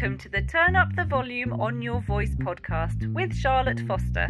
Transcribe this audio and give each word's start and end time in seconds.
welcome 0.00 0.16
to 0.16 0.30
the 0.30 0.40
Turn 0.40 0.76
Up 0.76 0.88
the 0.96 1.04
Volume 1.04 1.52
on 1.60 1.82
Your 1.82 2.00
Voice 2.00 2.34
podcast 2.36 3.12
with 3.12 3.36
Charlotte 3.36 3.80
Foster. 3.80 4.28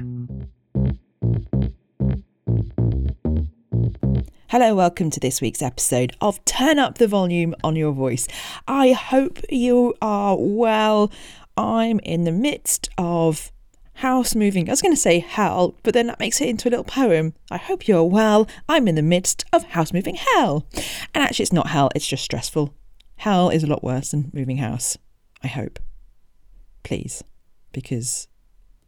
Hello, 4.48 4.74
welcome 4.74 5.10
to 5.10 5.20
this 5.20 5.40
week's 5.40 5.62
episode 5.62 6.16
of 6.20 6.44
Turn 6.44 6.80
Up 6.80 6.98
the 6.98 7.06
Volume 7.06 7.54
on 7.62 7.76
Your 7.76 7.92
Voice. 7.92 8.26
I 8.66 8.90
hope 8.90 9.38
you 9.48 9.94
are 10.02 10.36
well. 10.36 11.12
I'm 11.56 12.00
in 12.00 12.24
the 12.24 12.32
midst 12.32 12.88
of 12.98 13.52
house 13.92 14.34
moving. 14.34 14.68
I 14.68 14.72
was 14.72 14.82
going 14.82 14.94
to 14.94 15.00
say 15.00 15.20
hell, 15.20 15.76
but 15.84 15.94
then 15.94 16.08
that 16.08 16.18
makes 16.18 16.40
it 16.40 16.48
into 16.48 16.68
a 16.68 16.70
little 16.70 16.82
poem. 16.82 17.32
I 17.48 17.58
hope 17.58 17.86
you're 17.86 18.02
well. 18.02 18.48
I'm 18.68 18.88
in 18.88 18.96
the 18.96 19.02
midst 19.02 19.44
of 19.52 19.62
house 19.66 19.92
moving 19.92 20.16
hell. 20.16 20.66
And 21.14 21.22
actually, 21.22 21.44
it's 21.44 21.52
not 21.52 21.68
hell, 21.68 21.90
it's 21.94 22.08
just 22.08 22.24
stressful. 22.24 22.74
Hell 23.18 23.50
is 23.50 23.62
a 23.62 23.68
lot 23.68 23.84
worse 23.84 24.10
than 24.10 24.32
moving 24.34 24.56
house. 24.56 24.98
I 25.42 25.48
hope. 25.48 25.78
Please. 26.82 27.22
Because 27.72 28.28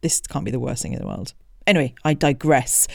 this 0.01 0.21
can't 0.21 0.45
be 0.45 0.51
the 0.51 0.59
worst 0.59 0.83
thing 0.83 0.93
in 0.93 0.99
the 0.99 1.07
world. 1.07 1.33
Anyway, 1.65 1.93
I 2.03 2.13
digress. 2.13 2.87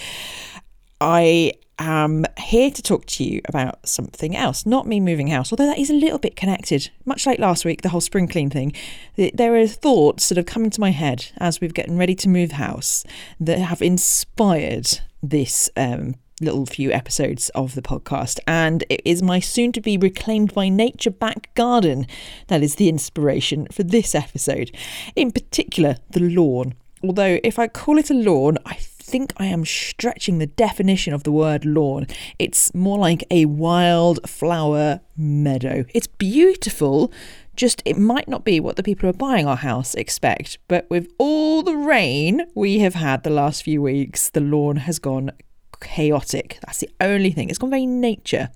I 1.00 1.52
am 1.78 2.24
here 2.38 2.70
to 2.70 2.82
talk 2.82 3.06
to 3.06 3.24
you 3.24 3.40
about 3.48 3.88
something 3.88 4.36
else, 4.36 4.66
not 4.66 4.86
me 4.86 5.00
moving 5.00 5.28
house, 5.28 5.52
although 5.52 5.66
that 5.66 5.78
is 5.78 5.90
a 5.90 5.94
little 5.94 6.18
bit 6.18 6.36
connected. 6.36 6.90
Much 7.04 7.24
like 7.24 7.38
last 7.38 7.64
week, 7.64 7.82
the 7.82 7.88
whole 7.88 8.00
spring 8.00 8.28
clean 8.28 8.50
thing, 8.50 8.72
there 9.16 9.56
are 9.56 9.66
thoughts 9.66 10.28
that 10.28 10.36
have 10.36 10.46
come 10.46 10.64
into 10.64 10.80
my 10.80 10.90
head 10.90 11.26
as 11.38 11.60
we've 11.60 11.74
getting 11.74 11.96
ready 11.96 12.14
to 12.16 12.28
move 12.28 12.52
house 12.52 13.04
that 13.40 13.58
have 13.58 13.80
inspired 13.80 15.00
this 15.22 15.70
um, 15.76 16.16
little 16.40 16.66
few 16.66 16.92
episodes 16.92 17.48
of 17.50 17.74
the 17.74 17.82
podcast, 17.82 18.38
and 18.46 18.84
it 18.88 19.02
is 19.04 19.22
my 19.22 19.40
soon 19.40 19.72
to 19.72 19.80
be 19.80 19.96
reclaimed 19.96 20.54
by 20.54 20.68
nature 20.68 21.10
back 21.10 21.52
garden 21.54 22.06
that 22.48 22.62
is 22.62 22.76
the 22.76 22.88
inspiration 22.88 23.66
for 23.72 23.82
this 23.82 24.14
episode. 24.14 24.70
In 25.16 25.30
particular, 25.32 25.96
the 26.10 26.20
lawn. 26.20 26.74
Although, 27.02 27.38
if 27.44 27.58
I 27.58 27.68
call 27.68 27.98
it 27.98 28.10
a 28.10 28.14
lawn, 28.14 28.58
I 28.66 28.74
think 29.08 29.32
I 29.38 29.46
am 29.46 29.64
stretching 29.64 30.38
the 30.38 30.46
definition 30.46 31.14
of 31.14 31.22
the 31.22 31.32
word 31.32 31.64
lawn. 31.64 32.06
It's 32.38 32.74
more 32.74 32.98
like 32.98 33.24
a 33.30 33.46
wildflower 33.46 35.00
meadow. 35.16 35.84
It's 35.94 36.06
beautiful, 36.06 37.12
just 37.56 37.80
it 37.84 37.96
might 37.96 38.28
not 38.28 38.44
be 38.44 38.60
what 38.60 38.76
the 38.76 38.82
people 38.82 39.02
who 39.02 39.10
are 39.10 39.12
buying 39.14 39.46
our 39.46 39.56
house 39.56 39.94
expect. 39.94 40.58
But 40.68 40.88
with 40.90 41.08
all 41.18 41.62
the 41.62 41.76
rain 41.76 42.46
we 42.54 42.80
have 42.80 42.94
had 42.94 43.22
the 43.22 43.30
last 43.30 43.62
few 43.62 43.80
weeks, 43.80 44.28
the 44.28 44.40
lawn 44.40 44.76
has 44.76 44.98
gone 44.98 45.32
chaotic. 45.80 46.58
That's 46.64 46.78
the 46.78 46.90
only 47.00 47.30
thing. 47.30 47.48
It's 47.48 47.58
gone 47.58 47.70
very 47.70 47.86
nature. 47.86 48.50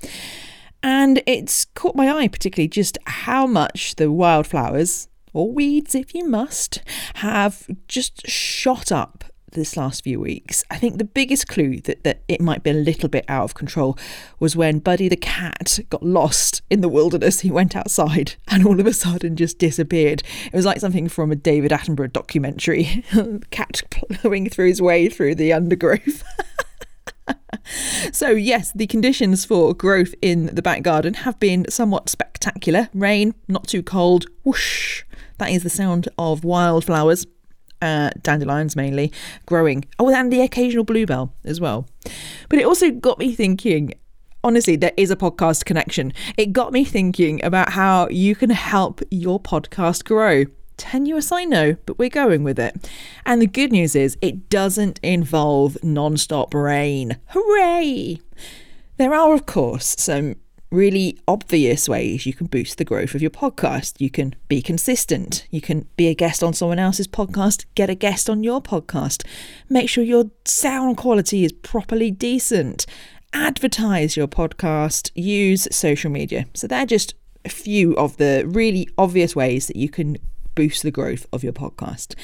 And 0.83 1.23
it's 1.27 1.67
caught 1.67 1.95
my 1.95 2.11
eye, 2.11 2.29
particularly 2.29 2.69
just 2.69 2.99
how 3.07 3.47
much 3.47 3.97
the 3.97 4.11
wildflowers, 4.11 5.09
or 5.33 5.53
weeds 5.53 5.95
if 5.95 6.15
you 6.15 6.29
must, 6.29 6.83
have 7.15 7.69
just 7.89 8.27
shot 8.27 8.91
up 8.91 9.25
this 9.53 9.77
last 9.77 10.03
few 10.05 10.19
weeks. 10.19 10.65
I 10.71 10.79
think 10.79 10.99
the 10.99 11.05
biggest 11.05 11.47
clue 11.47 11.81
that, 11.83 12.05
that 12.05 12.23
it 12.29 12.41
might 12.41 12.63
be 12.63 12.71
a 12.71 12.75
little 12.75 13.09
bit 13.09 13.25
out 13.29 13.45
of 13.45 13.55
control 13.55 13.99
was 14.41 14.57
when 14.57 14.79
Buddy 14.79 15.09
the 15.09 15.17
cat 15.17 15.79
got 15.91 16.03
lost 16.03 16.63
in 16.71 16.81
the 16.81 16.89
wilderness. 16.89 17.41
He 17.41 17.51
went 17.51 17.77
outside 17.77 18.35
and 18.49 18.67
all 18.67 18.81
of 18.81 18.87
a 18.87 18.93
sudden 18.93 19.37
just 19.37 19.59
disappeared. 19.59 20.23
It 20.47 20.55
was 20.55 20.67
like 20.67 20.81
something 20.81 21.09
from 21.09 21.31
a 21.31 21.37
David 21.37 21.71
Attenborough 21.71 22.13
documentary. 22.13 23.05
cat 23.51 23.83
plowing 23.91 24.49
through 24.49 24.69
his 24.69 24.83
way 24.83 25.09
through 25.09 25.35
the 25.37 25.53
undergrowth. 25.53 26.25
so, 28.23 28.31
yes, 28.31 28.71
the 28.73 28.87
conditions 28.87 29.45
for 29.45 29.75
growth 29.75 30.15
in 30.23 30.47
the 30.47 30.63
back 30.63 30.85
garden 30.85 31.13
have 31.15 31.41
been 31.41 31.67
somewhat 31.69 32.09
spectacular. 32.09 32.89
Rain, 32.95 33.35
not 33.49 33.67
too 33.67 33.83
cold, 33.83 34.27
whoosh. 34.45 35.03
That 35.39 35.51
is 35.51 35.65
the 35.65 35.69
sound 35.69 36.09
of 36.17 36.45
wildflowers, 36.45 37.27
uh, 37.81 38.11
dandelions 38.23 38.77
mainly, 38.77 39.11
growing. 39.45 39.87
Oh, 39.99 40.09
and 40.09 40.33
the 40.33 40.41
occasional 40.41 40.85
bluebell 40.85 41.35
as 41.45 41.61
well. 41.61 41.89
But 42.49 42.61
it 42.61 42.65
also 42.65 42.93
got 42.93 43.19
me 43.19 43.35
thinking 43.35 43.93
honestly, 44.45 44.77
there 44.77 44.93
is 44.97 45.11
a 45.11 45.17
podcast 45.17 45.65
connection. 45.65 46.13
It 46.37 46.53
got 46.53 46.73
me 46.73 46.85
thinking 46.85 47.45
about 47.45 47.71
how 47.71 48.09
you 48.09 48.37
can 48.37 48.51
help 48.51 49.01
your 49.11 49.41
podcast 49.41 50.05
grow 50.05 50.45
tenuous, 50.83 51.31
I 51.31 51.45
know, 51.45 51.77
but 51.87 51.97
we're 51.97 52.11
going 52.11 52.43
with 52.43 52.59
it. 52.59 52.91
And 53.25 53.41
the 53.41 53.47
good 53.47 53.71
news 53.71 53.95
is, 53.95 54.19
it 54.21 54.49
doesn't 54.51 54.99
involve 55.01 55.79
non 55.83 56.17
stop 56.17 56.53
rain. 56.53 57.19
Hooray! 57.29 58.21
There 58.97 59.15
are, 59.15 59.33
of 59.33 59.47
course, 59.47 59.95
some 59.97 60.35
really 60.73 61.19
obvious 61.29 61.89
ways 61.89 62.27
you 62.27 62.33
can 62.33 62.49
boost 62.49 62.79
the 62.79 62.85
growth 62.85 63.15
of 63.15 63.23
your 63.23 63.31
podcast. 63.31 64.01
You 64.01 64.11
can 64.11 64.35
be 64.49 64.61
consistent. 64.61 65.47
You 65.51 65.61
can 65.61 65.87
be 65.97 66.09
a 66.09 66.15
guest 66.15 66.43
on 66.43 66.53
someone 66.53 66.81
else's 66.81 67.07
podcast, 67.07 67.65
get 67.77 67.89
a 67.89 67.95
guest 67.95 68.29
on 68.29 68.43
your 68.43 68.61
podcast. 68.61 69.25
Make 69.69 69.89
sure 69.89 70.03
your 70.03 70.31
sound 70.45 70.97
quality 70.97 71.45
is 71.45 71.53
properly 71.53 72.11
decent. 72.11 72.87
Advertise 73.33 74.17
your 74.17 74.29
podcast, 74.29 75.13
use 75.15 75.69
social 75.71 76.11
media. 76.11 76.47
So 76.55 76.67
they're 76.67 76.87
just 76.87 77.15
a 77.45 77.49
few 77.49 77.95
of 77.97 78.17
the 78.17 78.45
really 78.47 78.89
obvious 78.99 79.37
ways 79.37 79.67
that 79.69 79.77
you 79.77 79.89
can 79.89 80.17
boost 80.55 80.83
the 80.83 80.91
growth 80.91 81.27
of 81.33 81.43
your 81.43 81.53
podcast. 81.53 82.15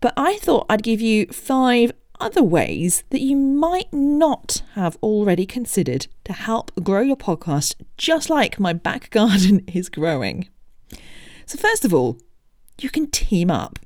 But 0.00 0.14
I 0.16 0.36
thought 0.38 0.66
I'd 0.68 0.82
give 0.82 1.00
you 1.00 1.26
five 1.26 1.92
other 2.20 2.42
ways 2.42 3.04
that 3.10 3.20
you 3.20 3.36
might 3.36 3.92
not 3.92 4.62
have 4.74 4.96
already 5.02 5.46
considered 5.46 6.06
to 6.24 6.32
help 6.32 6.72
grow 6.82 7.00
your 7.00 7.16
podcast, 7.16 7.74
just 7.96 8.30
like 8.30 8.60
my 8.60 8.72
back 8.72 9.10
garden 9.12 9.64
is 9.72 9.88
growing. 9.88 10.48
So, 11.46 11.58
first 11.58 11.84
of 11.84 11.94
all, 11.94 12.18
you 12.80 12.90
can 12.90 13.10
team 13.10 13.50
up. 13.50 13.78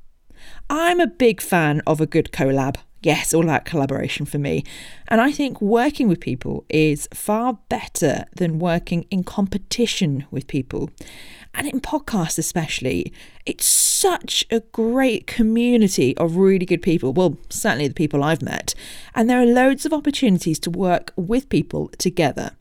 I'm 0.69 1.01
a 1.01 1.07
big 1.07 1.41
fan 1.41 1.83
of 1.87 2.01
a 2.01 2.07
good 2.07 2.31
collab. 2.33 2.77
Yes, 3.03 3.33
all 3.33 3.45
about 3.45 3.65
collaboration 3.65 4.27
for 4.27 4.39
me. 4.39 4.63
And 5.09 5.21
I 5.21 5.33
think 5.33 5.61
working 5.61 6.07
with 6.07 6.21
people 6.21 6.65
is 6.69 7.09
far 7.15 7.59
better 7.71 8.27
than 8.37 8.59
working 8.59 9.07
in 9.11 9.25
competition 9.25 10.27
with 10.31 10.47
people. 10.47 10.91
And 11.55 11.67
in 11.67 11.81
podcasts, 11.81 12.39
especially, 12.39 13.13
it's 13.47 13.65
such 13.67 14.45
a 14.51 14.61
great 14.61 15.27
community 15.27 16.17
of 16.19 16.37
really 16.37 16.67
good 16.67 16.83
people. 16.83 17.13
Well, 17.13 17.39
certainly 17.49 17.89
the 17.89 17.95
people 17.95 18.23
I've 18.23 18.43
met. 18.43 18.75
And 19.15 19.29
there 19.29 19.41
are 19.41 19.47
loads 19.47 19.87
of 19.87 19.93
opportunities 19.93 20.59
to 20.61 20.71
work 20.71 21.13
with 21.17 21.49
people 21.49 21.89
together. 21.99 22.53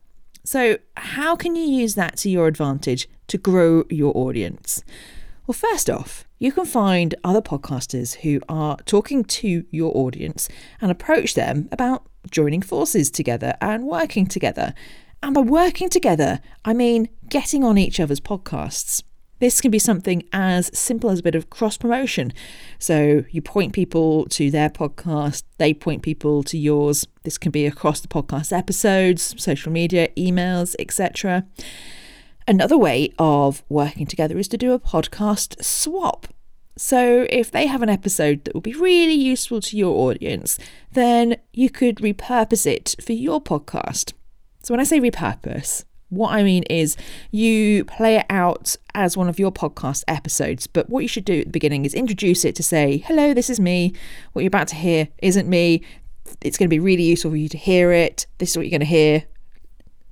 So, 0.45 0.77
how 0.95 1.35
can 1.35 1.55
you 1.55 1.65
use 1.65 1.95
that 1.95 2.17
to 2.17 2.29
your 2.29 2.47
advantage 2.47 3.07
to 3.27 3.37
grow 3.37 3.83
your 3.89 4.15
audience? 4.15 4.83
Well, 5.45 5.53
first 5.53 5.89
off, 5.89 6.25
you 6.39 6.53
can 6.53 6.65
find 6.65 7.15
other 7.23 7.41
podcasters 7.41 8.15
who 8.15 8.39
are 8.47 8.77
talking 8.85 9.25
to 9.25 9.65
your 9.69 9.95
audience 9.95 10.47
and 10.81 10.89
approach 10.89 11.33
them 11.35 11.67
about 11.71 12.07
joining 12.31 12.61
forces 12.61 13.11
together 13.11 13.55
and 13.61 13.83
working 13.83 14.25
together. 14.25 14.73
And 15.21 15.33
by 15.35 15.41
working 15.41 15.89
together, 15.89 16.39
I 16.63 16.73
mean 16.73 17.09
getting 17.29 17.63
on 17.63 17.77
each 17.77 17.99
other's 17.99 18.21
podcasts. 18.21 19.03
This 19.39 19.61
can 19.61 19.71
be 19.71 19.79
something 19.79 20.23
as 20.33 20.69
simple 20.77 21.09
as 21.09 21.19
a 21.19 21.23
bit 21.23 21.35
of 21.35 21.49
cross 21.49 21.77
promotion. 21.77 22.33
So 22.77 23.23
you 23.31 23.41
point 23.41 23.73
people 23.73 24.25
to 24.27 24.51
their 24.51 24.69
podcast, 24.69 25.43
they 25.57 25.73
point 25.73 26.03
people 26.03 26.43
to 26.43 26.57
yours. 26.57 27.05
This 27.23 27.37
can 27.37 27.51
be 27.51 27.65
across 27.65 28.01
the 28.01 28.09
podcast 28.09 28.57
episodes, 28.57 29.35
social 29.41 29.71
media, 29.71 30.09
emails, 30.17 30.75
etc. 30.77 31.45
Another 32.49 32.79
way 32.79 33.13
of 33.19 33.61
working 33.69 34.07
together 34.07 34.35
is 34.39 34.47
to 34.47 34.57
do 34.57 34.73
a 34.73 34.79
podcast 34.79 35.63
swap. 35.63 36.25
So, 36.75 37.27
if 37.29 37.51
they 37.51 37.67
have 37.67 37.83
an 37.83 37.89
episode 37.89 38.43
that 38.43 38.55
will 38.55 38.61
be 38.61 38.73
really 38.73 39.13
useful 39.13 39.61
to 39.61 39.77
your 39.77 40.09
audience, 40.09 40.57
then 40.93 41.35
you 41.53 41.69
could 41.69 41.97
repurpose 41.97 42.65
it 42.65 42.95
for 43.05 43.13
your 43.13 43.39
podcast. 43.39 44.13
So, 44.63 44.73
when 44.73 44.79
I 44.79 44.83
say 44.83 44.99
repurpose, 44.99 45.83
what 46.09 46.31
I 46.31 46.41
mean 46.41 46.63
is 46.63 46.97
you 47.29 47.85
play 47.85 48.15
it 48.15 48.25
out 48.31 48.75
as 48.95 49.15
one 49.15 49.29
of 49.29 49.37
your 49.37 49.51
podcast 49.51 50.03
episodes, 50.07 50.65
but 50.65 50.89
what 50.89 51.01
you 51.01 51.07
should 51.07 51.25
do 51.25 51.41
at 51.41 51.45
the 51.45 51.51
beginning 51.51 51.85
is 51.85 51.93
introduce 51.93 52.43
it 52.45 52.55
to 52.55 52.63
say, 52.63 52.97
hello, 52.97 53.31
this 53.31 53.51
is 53.51 53.59
me. 53.59 53.93
What 54.33 54.41
you're 54.41 54.47
about 54.47 54.69
to 54.69 54.75
hear 54.75 55.07
isn't 55.19 55.47
me. 55.47 55.83
It's 56.41 56.57
going 56.57 56.67
to 56.67 56.73
be 56.75 56.79
really 56.79 57.03
useful 57.03 57.29
for 57.29 57.37
you 57.37 57.49
to 57.49 57.59
hear 57.59 57.91
it. 57.91 58.25
This 58.39 58.49
is 58.49 58.57
what 58.57 58.65
you're 58.65 58.71
going 58.71 58.79
to 58.79 58.87
hear. 58.87 59.25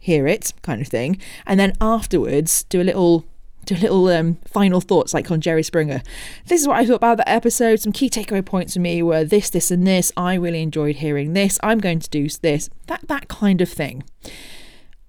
Hear 0.08 0.26
it, 0.26 0.54
kind 0.62 0.82
of 0.82 0.88
thing. 0.88 1.20
And 1.46 1.60
then 1.60 1.74
afterwards, 1.82 2.64
do 2.70 2.80
a 2.80 2.82
little 2.82 3.26
do 3.66 3.76
a 3.76 3.84
little 3.84 4.08
um, 4.08 4.38
final 4.48 4.80
thoughts 4.80 5.14
like 5.14 5.30
on 5.30 5.42
Jerry 5.42 5.64
Springer. 5.64 6.02
This 6.46 6.62
is 6.62 6.68
what 6.70 6.78
I 6.78 6.86
thought 6.86 6.96
about 6.96 7.18
that 7.18 7.28
episode. 7.28 7.82
Some 7.82 7.92
key 7.92 8.10
takeaway 8.10 8.46
points 8.46 8.76
for 8.76 8.80
me 8.80 9.04
were 9.04 9.26
this, 9.26 9.50
this, 9.50 9.70
and 9.70 9.86
this. 9.86 10.14
I 10.16 10.36
really 10.36 10.62
enjoyed 10.62 10.96
hearing 10.96 11.34
this. 11.34 11.60
I'm 11.62 11.80
going 11.80 12.00
to 12.00 12.10
do 12.10 12.30
this. 12.30 12.70
That 12.86 13.06
that 13.10 13.28
kind 13.28 13.60
of 13.60 13.68
thing. 13.68 14.06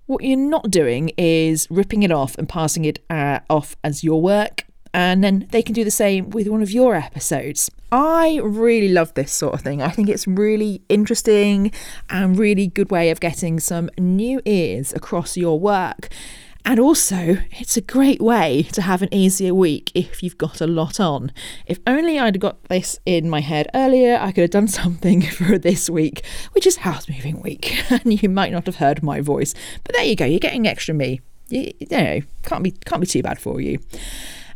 What 0.07 0.25
you're 0.25 0.37
not 0.37 0.69
doing 0.69 1.13
is 1.17 1.69
ripping 1.71 2.03
it 2.03 2.11
off 2.11 2.37
and 2.37 2.49
passing 2.49 2.85
it 2.85 2.99
uh, 3.09 3.39
off 3.49 3.77
as 3.85 4.03
your 4.03 4.21
work, 4.21 4.65
and 4.95 5.23
then 5.23 5.47
they 5.51 5.63
can 5.63 5.75
do 5.75 5.85
the 5.85 5.91
same 5.91 6.31
with 6.31 6.49
one 6.49 6.63
of 6.63 6.71
your 6.71 6.95
episodes. 6.95 7.71
I 7.91 8.41
really 8.43 8.89
love 8.89 9.15
this 9.15 9.33
sort 9.33 9.55
of 9.55 9.63
thing. 9.63 9.81
I 9.81 9.89
think 9.89 10.09
it's 10.09 10.27
really 10.27 10.83
interesting 10.89 11.73
and 12.11 12.39
really 12.39 12.67
good 12.67 12.91
way 12.91 13.11
of 13.11 13.21
getting 13.21 13.61
some 13.61 13.89
new 13.99 14.43
ears 14.45 14.93
across 14.93 15.37
your 15.37 15.59
work. 15.59 16.09
And 16.65 16.79
also, 16.79 17.39
it's 17.53 17.79
a 17.79 17.81
great 17.81 18.21
way 18.21 18.65
to 18.73 18.83
have 18.83 19.01
an 19.01 19.09
easier 19.11 19.55
week 19.55 19.91
if 19.95 20.23
you've 20.23 20.37
got 20.37 20.61
a 20.61 20.67
lot 20.67 21.01
on. 21.01 21.33
If 21.65 21.79
only 21.87 22.19
I'd 22.19 22.41
got 22.41 22.63
this 22.65 22.99
in 23.07 23.31
my 23.31 23.41
head 23.41 23.69
earlier, 23.75 24.19
I 24.21 24.33
could 24.33 24.43
have 24.43 24.51
done 24.51 24.69
something 24.83 25.23
for 25.23 25.57
this 25.57 25.89
week, 25.89 26.27
which 26.53 26.67
is 26.67 26.77
house 26.77 27.09
moving 27.09 27.41
week. 27.41 27.75
And 27.91 28.23
you 28.23 28.29
might 28.29 28.53
not 28.53 28.67
have 28.67 28.77
heard 28.77 29.03
my 29.03 29.23
voice. 29.23 29.55
But 29.83 29.95
there 29.95 30.05
you 30.05 30.15
go, 30.15 30.27
you're 30.27 30.39
getting 30.39 30.67
extra 30.67 30.95
me. 30.95 31.23
You, 31.49 31.73
you 31.79 31.87
know, 31.91 32.21
can't 32.43 32.63
be 32.63 32.73
can't 32.73 33.01
be 33.01 33.07
too 33.07 33.23
bad 33.23 33.39
for 33.39 33.63
you. 33.63 33.79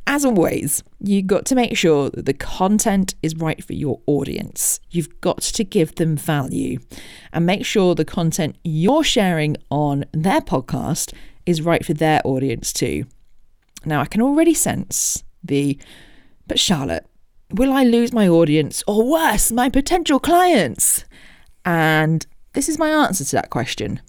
As 0.06 0.24
always, 0.24 0.82
you've 1.00 1.28
got 1.28 1.46
to 1.46 1.54
make 1.54 1.76
sure 1.76 2.10
that 2.10 2.26
the 2.26 2.34
content 2.34 3.14
is 3.22 3.36
right 3.36 3.62
for 3.62 3.72
your 3.72 4.00
audience. 4.06 4.80
You've 4.90 5.20
got 5.20 5.40
to 5.40 5.64
give 5.64 5.94
them 5.94 6.16
value 6.16 6.80
and 7.32 7.46
make 7.46 7.64
sure 7.64 7.94
the 7.94 8.04
content 8.04 8.56
you're 8.64 9.04
sharing 9.04 9.56
on 9.70 10.04
their 10.12 10.40
podcast 10.40 11.14
is 11.46 11.62
right 11.62 11.84
for 11.84 11.94
their 11.94 12.20
audience 12.24 12.72
too. 12.72 13.04
Now, 13.84 14.00
I 14.00 14.06
can 14.06 14.22
already 14.22 14.54
sense 14.54 15.22
the, 15.42 15.78
but 16.46 16.58
Charlotte, 16.58 17.06
will 17.50 17.72
I 17.72 17.84
lose 17.84 18.12
my 18.12 18.28
audience 18.28 18.82
or 18.86 19.08
worse, 19.08 19.52
my 19.52 19.68
potential 19.68 20.18
clients? 20.18 21.04
And 21.64 22.26
this 22.54 22.68
is 22.68 22.78
my 22.78 22.90
answer 22.90 23.24
to 23.24 23.36
that 23.36 23.50
question. 23.50 24.00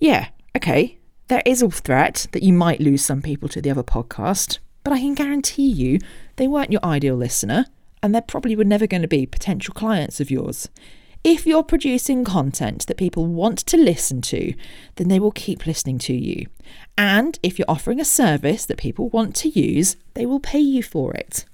Yeah, 0.00 0.28
okay, 0.56 0.98
there 1.28 1.42
is 1.46 1.62
a 1.62 1.70
threat 1.70 2.26
that 2.32 2.42
you 2.42 2.52
might 2.52 2.80
lose 2.80 3.04
some 3.04 3.22
people 3.22 3.48
to 3.50 3.62
the 3.62 3.70
other 3.70 3.82
podcast, 3.82 4.58
but 4.84 4.92
I 4.92 5.00
can 5.00 5.14
guarantee 5.14 5.66
you 5.66 5.98
they 6.36 6.46
weren't 6.46 6.70
your 6.70 6.84
ideal 6.84 7.16
listener, 7.16 7.66
and 8.02 8.14
they 8.14 8.20
probably 8.20 8.54
were 8.54 8.64
never 8.64 8.86
going 8.86 9.02
to 9.02 9.08
be 9.08 9.26
potential 9.26 9.74
clients 9.74 10.20
of 10.20 10.30
yours. 10.30 10.68
If 11.24 11.46
you're 11.46 11.62
producing 11.62 12.22
content 12.22 12.86
that 12.86 12.98
people 12.98 13.24
want 13.26 13.58
to 13.60 13.78
listen 13.78 14.20
to, 14.22 14.52
then 14.96 15.08
they 15.08 15.18
will 15.18 15.32
keep 15.32 15.66
listening 15.66 15.98
to 16.00 16.12
you. 16.12 16.46
And 16.98 17.38
if 17.42 17.58
you're 17.58 17.70
offering 17.70 17.98
a 17.98 18.04
service 18.04 18.66
that 18.66 18.76
people 18.76 19.08
want 19.08 19.34
to 19.36 19.48
use, 19.48 19.96
they 20.12 20.26
will 20.26 20.38
pay 20.38 20.58
you 20.58 20.82
for 20.82 21.14
it. 21.14 21.46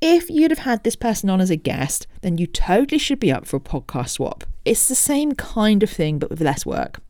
If 0.00 0.30
you'd 0.30 0.52
have 0.52 0.60
had 0.60 0.84
this 0.84 0.94
person 0.94 1.28
on 1.28 1.40
as 1.40 1.50
a 1.50 1.56
guest, 1.56 2.06
then 2.22 2.38
you 2.38 2.46
totally 2.46 2.98
should 2.98 3.18
be 3.18 3.32
up 3.32 3.46
for 3.46 3.56
a 3.56 3.60
podcast 3.60 4.10
swap. 4.10 4.44
It's 4.64 4.86
the 4.86 4.94
same 4.94 5.32
kind 5.32 5.82
of 5.82 5.90
thing, 5.90 6.20
but 6.20 6.30
with 6.30 6.40
less 6.40 6.64
work. 6.64 7.00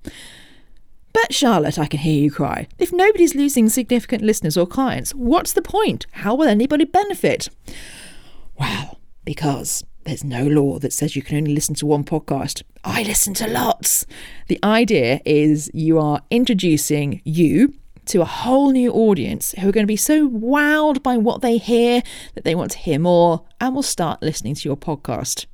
But 1.13 1.35
Charlotte, 1.35 1.79
I 1.79 1.87
can 1.87 2.01
hear 2.01 2.23
you 2.23 2.31
cry. 2.31 2.69
If 2.79 2.93
nobody's 2.93 3.35
losing 3.35 3.69
significant 3.69 4.23
listeners 4.23 4.57
or 4.57 4.67
clients, 4.67 5.13
what's 5.13 5.53
the 5.53 5.63
point? 5.63 6.07
How 6.13 6.35
will 6.35 6.49
anybody 6.49 6.85
benefit? 6.85 7.49
Well, 8.59 9.01
because 9.25 9.85
there's 10.05 10.25
no 10.25 10.47
law 10.47 10.79
that 10.79 10.93
says 10.93 11.17
you 11.17 11.23
can 11.23 11.37
only 11.37 11.55
listen 11.55 11.75
to 11.77 11.87
one 11.87 12.05
podcast. 12.05 12.63
I 12.85 13.03
listen 13.03 13.35
to 13.35 13.49
lots. 13.49 14.07
The 14.49 14.59
idea 14.63 15.21
is 15.25 15.71
you 15.75 15.99
are 15.99 16.23
introducing 16.31 17.21
you 17.25 17.75
to 18.07 18.23
a 18.23 18.27
whole 18.27 18.73
new 18.73 18.91
audience 18.93 19.53
who 19.53 19.69
are 19.69 19.73
going 19.73 19.85
to 19.85 19.91
be 19.91 19.97
so 19.97 20.29
wowed 20.29 21.03
by 21.03 21.17
what 21.17 21.43
they 21.43 21.59
hear 21.59 22.03
that 22.35 22.45
they 22.45 22.55
want 22.55 22.73
to 22.73 22.79
hear 22.79 22.99
more 22.99 23.45
and 23.61 23.75
will 23.75 23.83
start 23.83 24.23
listening 24.23 24.55
to 24.55 24.69
your 24.69 24.77
podcast. 24.77 25.47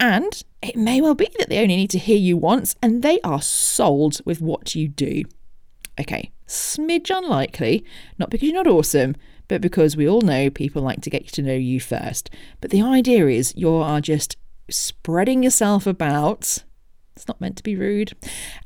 And 0.00 0.42
it 0.62 0.76
may 0.76 1.00
well 1.00 1.14
be 1.14 1.28
that 1.38 1.48
they 1.48 1.58
only 1.58 1.76
need 1.76 1.90
to 1.90 1.98
hear 1.98 2.16
you 2.16 2.36
once 2.36 2.76
and 2.82 3.02
they 3.02 3.20
are 3.22 3.42
sold 3.42 4.20
with 4.24 4.40
what 4.40 4.74
you 4.74 4.88
do. 4.88 5.24
Okay, 6.00 6.32
smidge 6.46 7.10
unlikely, 7.14 7.84
not 8.18 8.30
because 8.30 8.48
you're 8.48 8.62
not 8.62 8.72
awesome, 8.72 9.16
but 9.48 9.60
because 9.60 9.96
we 9.96 10.08
all 10.08 10.20
know 10.20 10.48
people 10.50 10.82
like 10.82 11.02
to 11.02 11.10
get 11.10 11.28
to 11.28 11.42
know 11.42 11.54
you 11.54 11.80
first. 11.80 12.30
But 12.60 12.70
the 12.70 12.82
idea 12.82 13.26
is 13.26 13.52
you 13.56 13.74
are 13.74 14.00
just 14.00 14.36
spreading 14.70 15.42
yourself 15.42 15.86
about. 15.86 16.64
It's 17.14 17.28
not 17.28 17.40
meant 17.40 17.56
to 17.58 17.62
be 17.62 17.76
rude. 17.76 18.12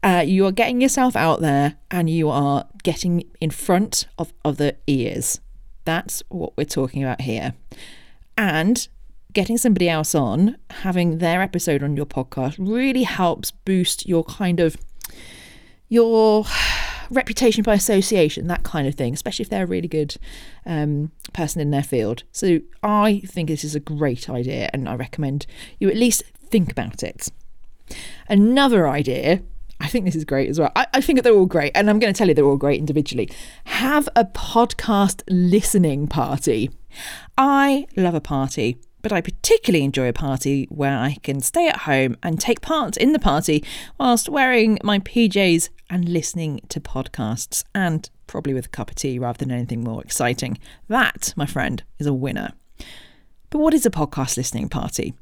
Uh, 0.02 0.22
you 0.24 0.46
are 0.46 0.52
getting 0.52 0.80
yourself 0.80 1.16
out 1.16 1.40
there 1.40 1.76
and 1.90 2.08
you 2.08 2.30
are 2.30 2.66
getting 2.84 3.24
in 3.40 3.50
front 3.50 4.06
of 4.18 4.32
other 4.44 4.72
ears. 4.86 5.40
That's 5.84 6.22
what 6.28 6.56
we're 6.56 6.64
talking 6.64 7.02
about 7.02 7.22
here. 7.22 7.54
And 8.38 8.86
getting 9.36 9.58
somebody 9.58 9.86
else 9.86 10.14
on, 10.14 10.56
having 10.70 11.18
their 11.18 11.42
episode 11.42 11.82
on 11.82 11.94
your 11.94 12.06
podcast 12.06 12.56
really 12.58 13.02
helps 13.02 13.50
boost 13.50 14.08
your 14.08 14.24
kind 14.24 14.60
of 14.60 14.78
your 15.90 16.46
reputation 17.10 17.62
by 17.62 17.74
association, 17.74 18.46
that 18.46 18.62
kind 18.62 18.88
of 18.88 18.94
thing, 18.94 19.12
especially 19.12 19.42
if 19.42 19.50
they're 19.50 19.64
a 19.64 19.66
really 19.66 19.88
good 19.88 20.16
um, 20.64 21.12
person 21.34 21.60
in 21.60 21.70
their 21.70 21.82
field. 21.82 22.22
So 22.32 22.60
I 22.82 23.20
think 23.26 23.50
this 23.50 23.62
is 23.62 23.74
a 23.74 23.80
great 23.80 24.30
idea 24.30 24.70
and 24.72 24.88
I 24.88 24.94
recommend 24.94 25.46
you 25.78 25.90
at 25.90 25.96
least 25.96 26.22
think 26.48 26.72
about 26.72 27.02
it. 27.02 27.28
Another 28.30 28.88
idea 28.88 29.42
I 29.78 29.88
think 29.88 30.06
this 30.06 30.16
is 30.16 30.24
great 30.24 30.48
as 30.48 30.58
well. 30.58 30.72
I, 30.74 30.86
I, 30.94 31.02
think 31.02 31.22
they're 31.22 31.34
all 31.34 31.44
great, 31.44 31.72
and 31.74 31.90
I'm 31.90 31.98
going 31.98 32.10
to 32.10 32.16
tell 32.16 32.28
you 32.28 32.32
they're 32.32 32.46
all 32.46 32.56
great 32.56 32.78
individually. 32.78 33.28
Have 33.64 34.08
a 34.16 34.24
podcast 34.24 35.22
listening 35.28 36.06
party. 36.06 36.70
I 37.36 37.86
love 37.94 38.14
a 38.14 38.22
party 38.22 38.78
but 39.06 39.14
I 39.14 39.20
particularly 39.20 39.84
enjoy 39.84 40.08
a 40.08 40.12
party 40.12 40.66
where 40.68 40.98
I 40.98 41.18
can 41.22 41.40
stay 41.40 41.68
at 41.68 41.82
home 41.82 42.16
and 42.24 42.40
take 42.40 42.60
part 42.60 42.96
in 42.96 43.12
the 43.12 43.20
party 43.20 43.62
whilst 44.00 44.28
wearing 44.28 44.80
my 44.82 44.98
PJs 44.98 45.68
and 45.88 46.08
listening 46.08 46.58
to 46.70 46.80
podcasts 46.80 47.62
and 47.72 48.10
probably 48.26 48.52
with 48.52 48.66
a 48.66 48.70
cup 48.70 48.90
of 48.90 48.96
tea 48.96 49.20
rather 49.20 49.38
than 49.38 49.52
anything 49.52 49.84
more 49.84 50.02
exciting. 50.02 50.58
That, 50.88 51.32
my 51.36 51.46
friend, 51.46 51.84
is 52.00 52.08
a 52.08 52.12
winner. 52.12 52.50
But 53.50 53.60
what 53.60 53.74
is 53.74 53.86
a 53.86 53.90
podcast 53.90 54.36
listening 54.36 54.68
party? 54.68 55.14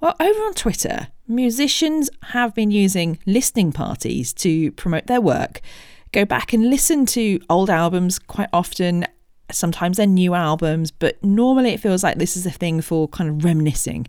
Well, 0.00 0.16
over 0.18 0.40
on 0.40 0.54
Twitter, 0.54 1.08
musicians 1.26 2.08
have 2.28 2.54
been 2.54 2.70
using 2.70 3.18
listening 3.26 3.72
parties 3.72 4.32
to 4.32 4.72
promote 4.72 5.06
their 5.06 5.20
work. 5.20 5.60
Go 6.12 6.24
back 6.24 6.54
and 6.54 6.70
listen 6.70 7.04
to 7.04 7.40
old 7.50 7.68
albums 7.68 8.18
quite 8.18 8.48
often 8.54 9.06
sometimes 9.50 9.96
they're 9.96 10.06
new 10.06 10.34
albums, 10.34 10.90
but 10.90 11.22
normally 11.22 11.70
it 11.70 11.80
feels 11.80 12.02
like 12.02 12.18
this 12.18 12.36
is 12.36 12.46
a 12.46 12.50
thing 12.50 12.80
for 12.80 13.08
kind 13.08 13.30
of 13.30 13.44
reminiscing. 13.44 14.06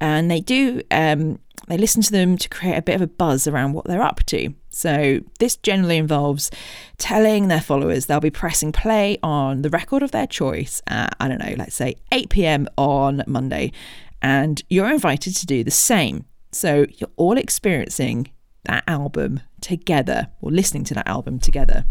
And 0.00 0.30
they 0.30 0.40
do, 0.40 0.82
um, 0.90 1.38
they 1.68 1.78
listen 1.78 2.02
to 2.02 2.12
them 2.12 2.36
to 2.36 2.48
create 2.48 2.76
a 2.76 2.82
bit 2.82 2.96
of 2.96 3.02
a 3.02 3.06
buzz 3.06 3.46
around 3.46 3.72
what 3.72 3.86
they're 3.86 4.02
up 4.02 4.24
to. 4.26 4.54
So 4.70 5.20
this 5.38 5.56
generally 5.56 5.96
involves 5.96 6.50
telling 6.98 7.48
their 7.48 7.60
followers 7.60 8.06
they'll 8.06 8.20
be 8.20 8.30
pressing 8.30 8.72
play 8.72 9.18
on 9.22 9.62
the 9.62 9.70
record 9.70 10.02
of 10.02 10.10
their 10.10 10.26
choice 10.26 10.82
at, 10.86 11.16
I 11.20 11.28
don't 11.28 11.38
know, 11.38 11.54
let's 11.56 11.76
say 11.76 11.96
8 12.12 12.28
pm 12.28 12.68
on 12.76 13.22
Monday. 13.26 13.72
And 14.20 14.62
you're 14.68 14.90
invited 14.90 15.36
to 15.36 15.46
do 15.46 15.64
the 15.64 15.70
same. 15.70 16.24
So 16.52 16.86
you're 16.98 17.10
all 17.16 17.38
experiencing 17.38 18.30
that 18.64 18.84
album 18.86 19.40
together 19.60 20.28
or 20.40 20.50
listening 20.50 20.84
to 20.84 20.94
that 20.94 21.06
album 21.06 21.38
together. 21.38 21.86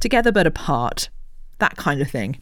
Together 0.00 0.32
but 0.32 0.46
apart, 0.46 1.08
that 1.62 1.76
kind 1.76 2.02
of 2.02 2.10
thing. 2.10 2.38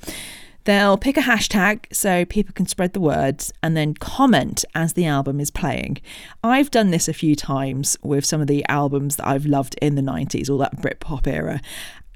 They'll 0.64 0.98
pick 0.98 1.16
a 1.16 1.22
hashtag 1.22 1.86
so 1.92 2.24
people 2.24 2.52
can 2.52 2.66
spread 2.66 2.92
the 2.92 3.00
words 3.00 3.52
and 3.62 3.76
then 3.76 3.94
comment 3.94 4.64
as 4.74 4.92
the 4.92 5.06
album 5.06 5.40
is 5.40 5.50
playing. 5.50 5.98
I've 6.44 6.70
done 6.70 6.90
this 6.90 7.08
a 7.08 7.14
few 7.14 7.34
times 7.34 7.96
with 8.02 8.26
some 8.26 8.40
of 8.40 8.46
the 8.46 8.64
albums 8.68 9.16
that 9.16 9.26
I've 9.26 9.46
loved 9.46 9.76
in 9.80 9.94
the 9.94 10.02
90s, 10.02 10.50
all 10.50 10.58
that 10.58 10.76
Britpop 10.76 11.26
era. 11.26 11.60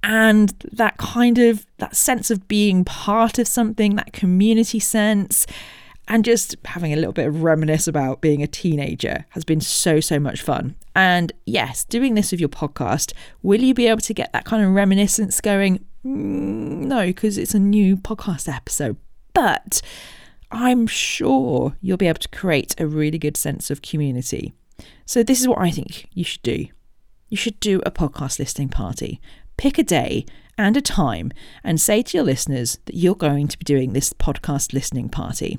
And 0.03 0.51
that 0.73 0.99
kind 0.99 1.39
of 1.39 1.65
that 1.79 1.97
sense 1.97 2.31
of 2.31 2.47
being 2.47 2.85
part 2.85 3.39
of 3.39 3.49
something, 3.49 3.97
that 3.97 4.13
community 4.13 4.79
sense, 4.79 5.47
and 6.09 6.25
just 6.25 6.57
having 6.65 6.93
a 6.93 6.97
little 6.97 7.13
bit 7.13 7.27
of 7.27 7.43
reminisce 7.43 7.87
about 7.87 8.21
being 8.21 8.43
a 8.43 8.47
teenager 8.47 9.25
has 9.31 9.45
been 9.45 9.61
so 9.61 10.01
so 10.01 10.19
much 10.19 10.43
fun 10.43 10.75
and 10.95 11.33
yes 11.47 11.85
doing 11.85 12.15
this 12.15 12.31
with 12.31 12.41
your 12.41 12.49
podcast 12.49 13.13
will 13.43 13.61
you 13.61 13.75
be 13.75 13.87
able 13.87 14.01
to 14.01 14.15
get 14.15 14.33
that 14.33 14.45
kind 14.45 14.65
of 14.65 14.71
reminiscence 14.71 15.41
going 15.41 15.85
Mm, 16.05 16.85
no, 16.85 17.07
because 17.07 17.39
it's 17.39 17.55
a 17.55 17.59
new 17.59 17.97
podcast 17.97 18.53
episode. 18.53 18.97
But 19.33 19.81
I'm 20.51 20.87
sure 20.87 21.77
you'll 21.81 21.97
be 21.97 22.09
able 22.09 22.21
to 22.21 22.29
create 22.29 22.79
a 22.79 22.87
really 22.87 23.19
good 23.19 23.37
sense 23.37 23.71
of 23.71 23.83
community. 23.83 24.53
So, 25.07 25.23
this 25.23 25.41
is 25.41 25.49
what 25.49 25.59
I 25.59 25.71
think 25.71 26.07
you 26.13 26.25
should 26.25 26.43
do. 26.43 26.67
You 27.29 27.37
should 27.37 27.59
do 27.59 27.81
a 27.87 27.91
podcast 27.91 28.39
listening 28.39 28.69
party. 28.69 29.21
Pick 29.57 29.79
a 29.79 29.83
day 29.83 30.27
and 30.57 30.77
a 30.77 30.83
time 30.83 31.33
and 31.63 31.81
say 31.81 32.03
to 32.03 32.17
your 32.17 32.25
listeners 32.25 32.79
that 32.87 32.97
you're 32.97 33.15
going 33.15 33.49
to 33.49 33.59
be 33.59 33.65
doing 33.65 33.93
this 33.93 34.13
podcast 34.13 34.73
listening 34.73 35.09
party. 35.09 35.59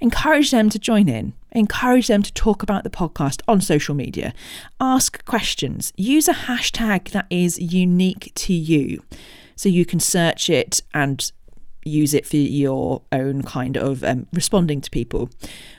Encourage 0.00 0.50
them 0.50 0.68
to 0.68 0.78
join 0.78 1.08
in. 1.08 1.32
Encourage 1.52 2.08
them 2.08 2.22
to 2.22 2.32
talk 2.32 2.62
about 2.62 2.82
the 2.82 2.90
podcast 2.90 3.40
on 3.46 3.60
social 3.60 3.94
media. 3.94 4.32
Ask 4.80 5.24
questions. 5.24 5.92
Use 5.96 6.26
a 6.26 6.34
hashtag 6.34 7.10
that 7.10 7.26
is 7.30 7.58
unique 7.58 8.32
to 8.34 8.52
you 8.52 9.04
so 9.54 9.68
you 9.68 9.84
can 9.84 10.00
search 10.00 10.50
it 10.50 10.82
and 10.92 11.30
use 11.84 12.14
it 12.14 12.26
for 12.26 12.36
your 12.36 13.02
own 13.12 13.42
kind 13.42 13.76
of 13.76 14.02
um, 14.02 14.26
responding 14.32 14.80
to 14.80 14.90
people. 14.90 15.30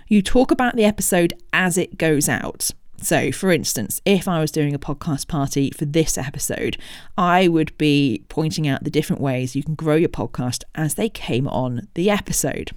You 0.07 0.21
talk 0.21 0.51
about 0.51 0.75
the 0.75 0.85
episode 0.85 1.33
as 1.51 1.77
it 1.77 1.97
goes 1.97 2.29
out. 2.29 2.71
So, 2.97 3.31
for 3.31 3.51
instance, 3.51 4.01
if 4.05 4.27
I 4.27 4.39
was 4.39 4.51
doing 4.51 4.73
a 4.73 4.79
podcast 4.79 5.27
party 5.27 5.71
for 5.71 5.85
this 5.85 6.17
episode, 6.17 6.77
I 7.17 7.47
would 7.47 7.77
be 7.77 8.23
pointing 8.29 8.67
out 8.67 8.83
the 8.83 8.89
different 8.89 9.21
ways 9.21 9.55
you 9.55 9.63
can 9.63 9.75
grow 9.75 9.95
your 9.95 10.09
podcast 10.09 10.63
as 10.75 10.95
they 10.95 11.09
came 11.09 11.47
on 11.47 11.87
the 11.95 12.09
episode. 12.09 12.71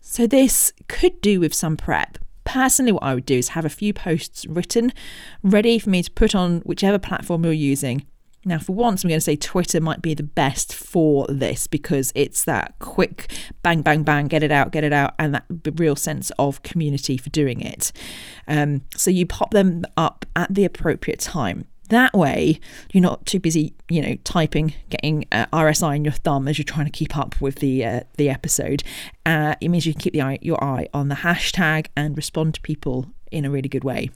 So, 0.00 0.26
this 0.26 0.72
could 0.88 1.20
do 1.20 1.38
with 1.38 1.54
some 1.54 1.76
prep. 1.76 2.18
Personally, 2.44 2.90
what 2.90 3.04
I 3.04 3.14
would 3.14 3.26
do 3.26 3.36
is 3.36 3.48
have 3.48 3.64
a 3.64 3.68
few 3.68 3.92
posts 3.92 4.44
written, 4.46 4.92
ready 5.42 5.78
for 5.78 5.90
me 5.90 6.02
to 6.02 6.10
put 6.10 6.34
on 6.34 6.60
whichever 6.60 6.98
platform 6.98 7.44
you're 7.44 7.52
using 7.52 8.06
Now, 8.44 8.58
for 8.58 8.72
once, 8.72 9.04
I'm 9.04 9.08
going 9.08 9.18
to 9.18 9.24
say 9.24 9.36
Twitter 9.36 9.80
might 9.80 10.00
be 10.00 10.14
the 10.14 10.22
best 10.22 10.74
for 10.74 11.26
this 11.28 11.66
because 11.66 12.10
it's 12.14 12.44
that 12.44 12.74
quick 12.78 13.30
bang, 13.62 13.82
bang, 13.82 14.02
bang, 14.02 14.28
get 14.28 14.42
it 14.42 14.50
out, 14.50 14.72
get 14.72 14.82
it 14.82 14.94
out, 14.94 15.14
and 15.18 15.34
that 15.34 15.44
real 15.76 15.94
sense 15.94 16.32
of 16.38 16.62
community 16.62 17.18
for 17.18 17.28
doing 17.30 17.60
it. 17.60 17.92
Um, 18.48 18.82
so 18.96 19.10
you 19.10 19.26
pop 19.26 19.50
them 19.50 19.84
up 19.96 20.24
at 20.34 20.54
the 20.54 20.64
appropriate 20.64 21.20
time. 21.20 21.66
That 21.90 22.14
way, 22.14 22.60
you're 22.92 23.02
not 23.02 23.26
too 23.26 23.40
busy, 23.40 23.74
you 23.88 24.00
know, 24.00 24.14
typing, 24.22 24.74
getting 24.88 25.26
uh, 25.32 25.46
RSI 25.52 25.96
in 25.96 26.04
your 26.04 26.12
thumb 26.12 26.46
as 26.48 26.56
you're 26.56 26.64
trying 26.64 26.86
to 26.86 26.92
keep 26.92 27.18
up 27.18 27.40
with 27.40 27.56
the 27.56 27.84
uh, 27.84 28.00
the 28.16 28.30
episode. 28.30 28.84
Uh, 29.26 29.56
it 29.60 29.68
means 29.68 29.86
you 29.86 29.92
can 29.92 30.00
keep 30.00 30.12
the 30.12 30.22
eye, 30.22 30.38
your 30.40 30.62
eye 30.62 30.88
on 30.94 31.08
the 31.08 31.16
hashtag 31.16 31.88
and 31.96 32.16
respond 32.16 32.54
to 32.54 32.60
people 32.60 33.10
in 33.32 33.44
a 33.44 33.50
really 33.50 33.68
good 33.68 33.82
way. 33.82 34.10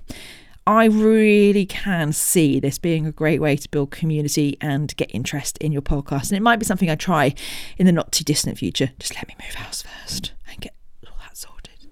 I 0.66 0.86
really 0.86 1.66
can 1.66 2.12
see 2.12 2.58
this 2.58 2.78
being 2.78 3.06
a 3.06 3.12
great 3.12 3.40
way 3.40 3.56
to 3.56 3.68
build 3.68 3.90
community 3.90 4.56
and 4.60 4.96
get 4.96 5.10
interest 5.14 5.58
in 5.58 5.72
your 5.72 5.82
podcast. 5.82 6.30
And 6.30 6.38
it 6.38 6.42
might 6.42 6.58
be 6.58 6.64
something 6.64 6.88
I 6.88 6.94
try 6.94 7.34
in 7.76 7.84
the 7.84 7.92
not 7.92 8.12
too 8.12 8.24
distant 8.24 8.56
future. 8.56 8.90
Just 8.98 9.14
let 9.14 9.28
me 9.28 9.34
move 9.42 9.54
house 9.54 9.82
first 9.82 10.32
and 10.50 10.60
get 10.60 10.74
all 11.06 11.18
that 11.20 11.36
sorted. 11.36 11.88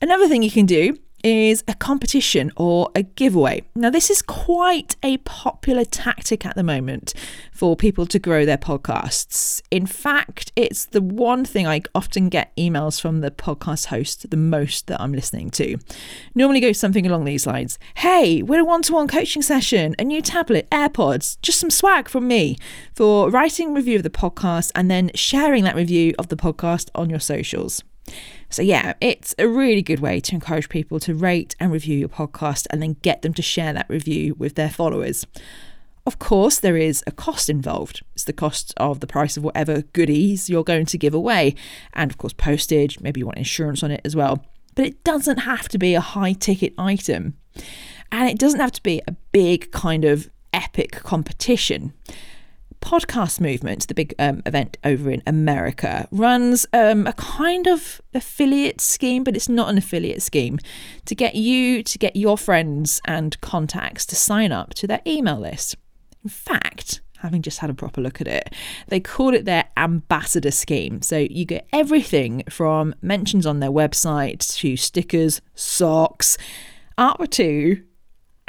Another 0.00 0.28
thing 0.28 0.42
you 0.42 0.50
can 0.50 0.64
do 0.64 0.98
is 1.22 1.64
a 1.68 1.74
competition 1.74 2.50
or 2.56 2.90
a 2.94 3.02
giveaway. 3.02 3.62
Now, 3.74 3.90
this 3.90 4.10
is 4.10 4.22
quite 4.22 4.96
a 5.02 5.18
popular 5.18 5.84
tactic 5.84 6.46
at 6.46 6.54
the 6.56 6.62
moment 6.62 7.14
for 7.52 7.76
people 7.76 8.06
to 8.06 8.18
grow 8.18 8.44
their 8.44 8.58
podcasts. 8.58 9.62
In 9.70 9.86
fact, 9.86 10.52
it's 10.56 10.86
the 10.86 11.02
one 11.02 11.44
thing 11.44 11.66
I 11.66 11.82
often 11.94 12.28
get 12.28 12.54
emails 12.56 13.00
from 13.00 13.20
the 13.20 13.30
podcast 13.30 13.86
host 13.86 14.30
the 14.30 14.36
most 14.36 14.86
that 14.86 15.00
I'm 15.00 15.12
listening 15.12 15.50
to. 15.50 15.76
Normally 16.34 16.60
goes 16.60 16.78
something 16.78 17.06
along 17.06 17.24
these 17.24 17.46
lines 17.46 17.78
Hey, 17.96 18.42
we're 18.42 18.60
a 18.60 18.64
one 18.64 18.82
to 18.82 18.92
one 18.92 19.08
coaching 19.08 19.42
session, 19.42 19.94
a 19.98 20.04
new 20.04 20.22
tablet, 20.22 20.68
AirPods, 20.70 21.40
just 21.42 21.60
some 21.60 21.70
swag 21.70 22.08
from 22.08 22.28
me 22.28 22.56
for 22.94 23.30
writing 23.30 23.74
review 23.74 23.96
of 23.96 24.02
the 24.02 24.10
podcast 24.10 24.70
and 24.74 24.90
then 24.90 25.10
sharing 25.14 25.64
that 25.64 25.76
review 25.76 26.14
of 26.18 26.28
the 26.28 26.36
podcast 26.36 26.88
on 26.94 27.10
your 27.10 27.20
socials. 27.20 27.82
So, 28.50 28.62
yeah, 28.62 28.94
it's 29.00 29.34
a 29.38 29.48
really 29.48 29.82
good 29.82 30.00
way 30.00 30.20
to 30.20 30.34
encourage 30.34 30.68
people 30.68 30.98
to 31.00 31.14
rate 31.14 31.54
and 31.60 31.70
review 31.70 31.96
your 31.96 32.08
podcast 32.08 32.66
and 32.70 32.82
then 32.82 32.96
get 33.02 33.22
them 33.22 33.32
to 33.34 33.42
share 33.42 33.72
that 33.72 33.88
review 33.88 34.34
with 34.34 34.56
their 34.56 34.70
followers. 34.70 35.24
Of 36.04 36.18
course, 36.18 36.58
there 36.58 36.76
is 36.76 37.04
a 37.06 37.12
cost 37.12 37.48
involved. 37.48 38.02
It's 38.14 38.24
the 38.24 38.32
cost 38.32 38.74
of 38.78 39.00
the 39.00 39.06
price 39.06 39.36
of 39.36 39.44
whatever 39.44 39.82
goodies 39.82 40.50
you're 40.50 40.64
going 40.64 40.86
to 40.86 40.98
give 40.98 41.14
away, 41.14 41.54
and 41.92 42.10
of 42.10 42.18
course, 42.18 42.32
postage. 42.32 42.98
Maybe 43.00 43.20
you 43.20 43.26
want 43.26 43.38
insurance 43.38 43.82
on 43.82 43.92
it 43.92 44.00
as 44.04 44.16
well. 44.16 44.44
But 44.74 44.86
it 44.86 45.04
doesn't 45.04 45.38
have 45.38 45.68
to 45.68 45.78
be 45.78 45.94
a 45.94 46.00
high 46.00 46.32
ticket 46.32 46.74
item, 46.78 47.34
and 48.10 48.28
it 48.28 48.38
doesn't 48.38 48.60
have 48.60 48.72
to 48.72 48.82
be 48.82 49.02
a 49.06 49.12
big 49.30 49.70
kind 49.70 50.04
of 50.04 50.28
epic 50.52 50.92
competition 51.02 51.92
podcast 52.80 53.40
movement, 53.40 53.86
the 53.88 53.94
big 53.94 54.14
um, 54.18 54.42
event 54.46 54.78
over 54.84 55.10
in 55.10 55.22
America, 55.26 56.08
runs 56.10 56.66
um, 56.72 57.06
a 57.06 57.12
kind 57.12 57.66
of 57.66 58.00
affiliate 58.14 58.80
scheme, 58.80 59.24
but 59.24 59.36
it's 59.36 59.48
not 59.48 59.68
an 59.68 59.78
affiliate 59.78 60.22
scheme 60.22 60.58
to 61.04 61.14
get 61.14 61.34
you 61.34 61.82
to 61.82 61.98
get 61.98 62.16
your 62.16 62.38
friends 62.38 63.00
and 63.04 63.40
contacts 63.40 64.06
to 64.06 64.16
sign 64.16 64.52
up 64.52 64.74
to 64.74 64.86
their 64.86 65.00
email 65.06 65.38
list. 65.38 65.76
In 66.22 66.30
fact, 66.30 67.00
having 67.18 67.42
just 67.42 67.58
had 67.58 67.70
a 67.70 67.74
proper 67.74 68.00
look 68.00 68.20
at 68.20 68.28
it, 68.28 68.54
they 68.88 69.00
call 69.00 69.34
it 69.34 69.44
their 69.44 69.66
ambassador 69.76 70.50
scheme. 70.50 71.02
So 71.02 71.18
you 71.18 71.44
get 71.44 71.66
everything 71.72 72.44
from 72.48 72.94
mentions 73.02 73.46
on 73.46 73.60
their 73.60 73.70
website 73.70 74.56
to 74.56 74.76
stickers, 74.76 75.40
socks, 75.54 76.36
up 76.98 77.30
to 77.30 77.82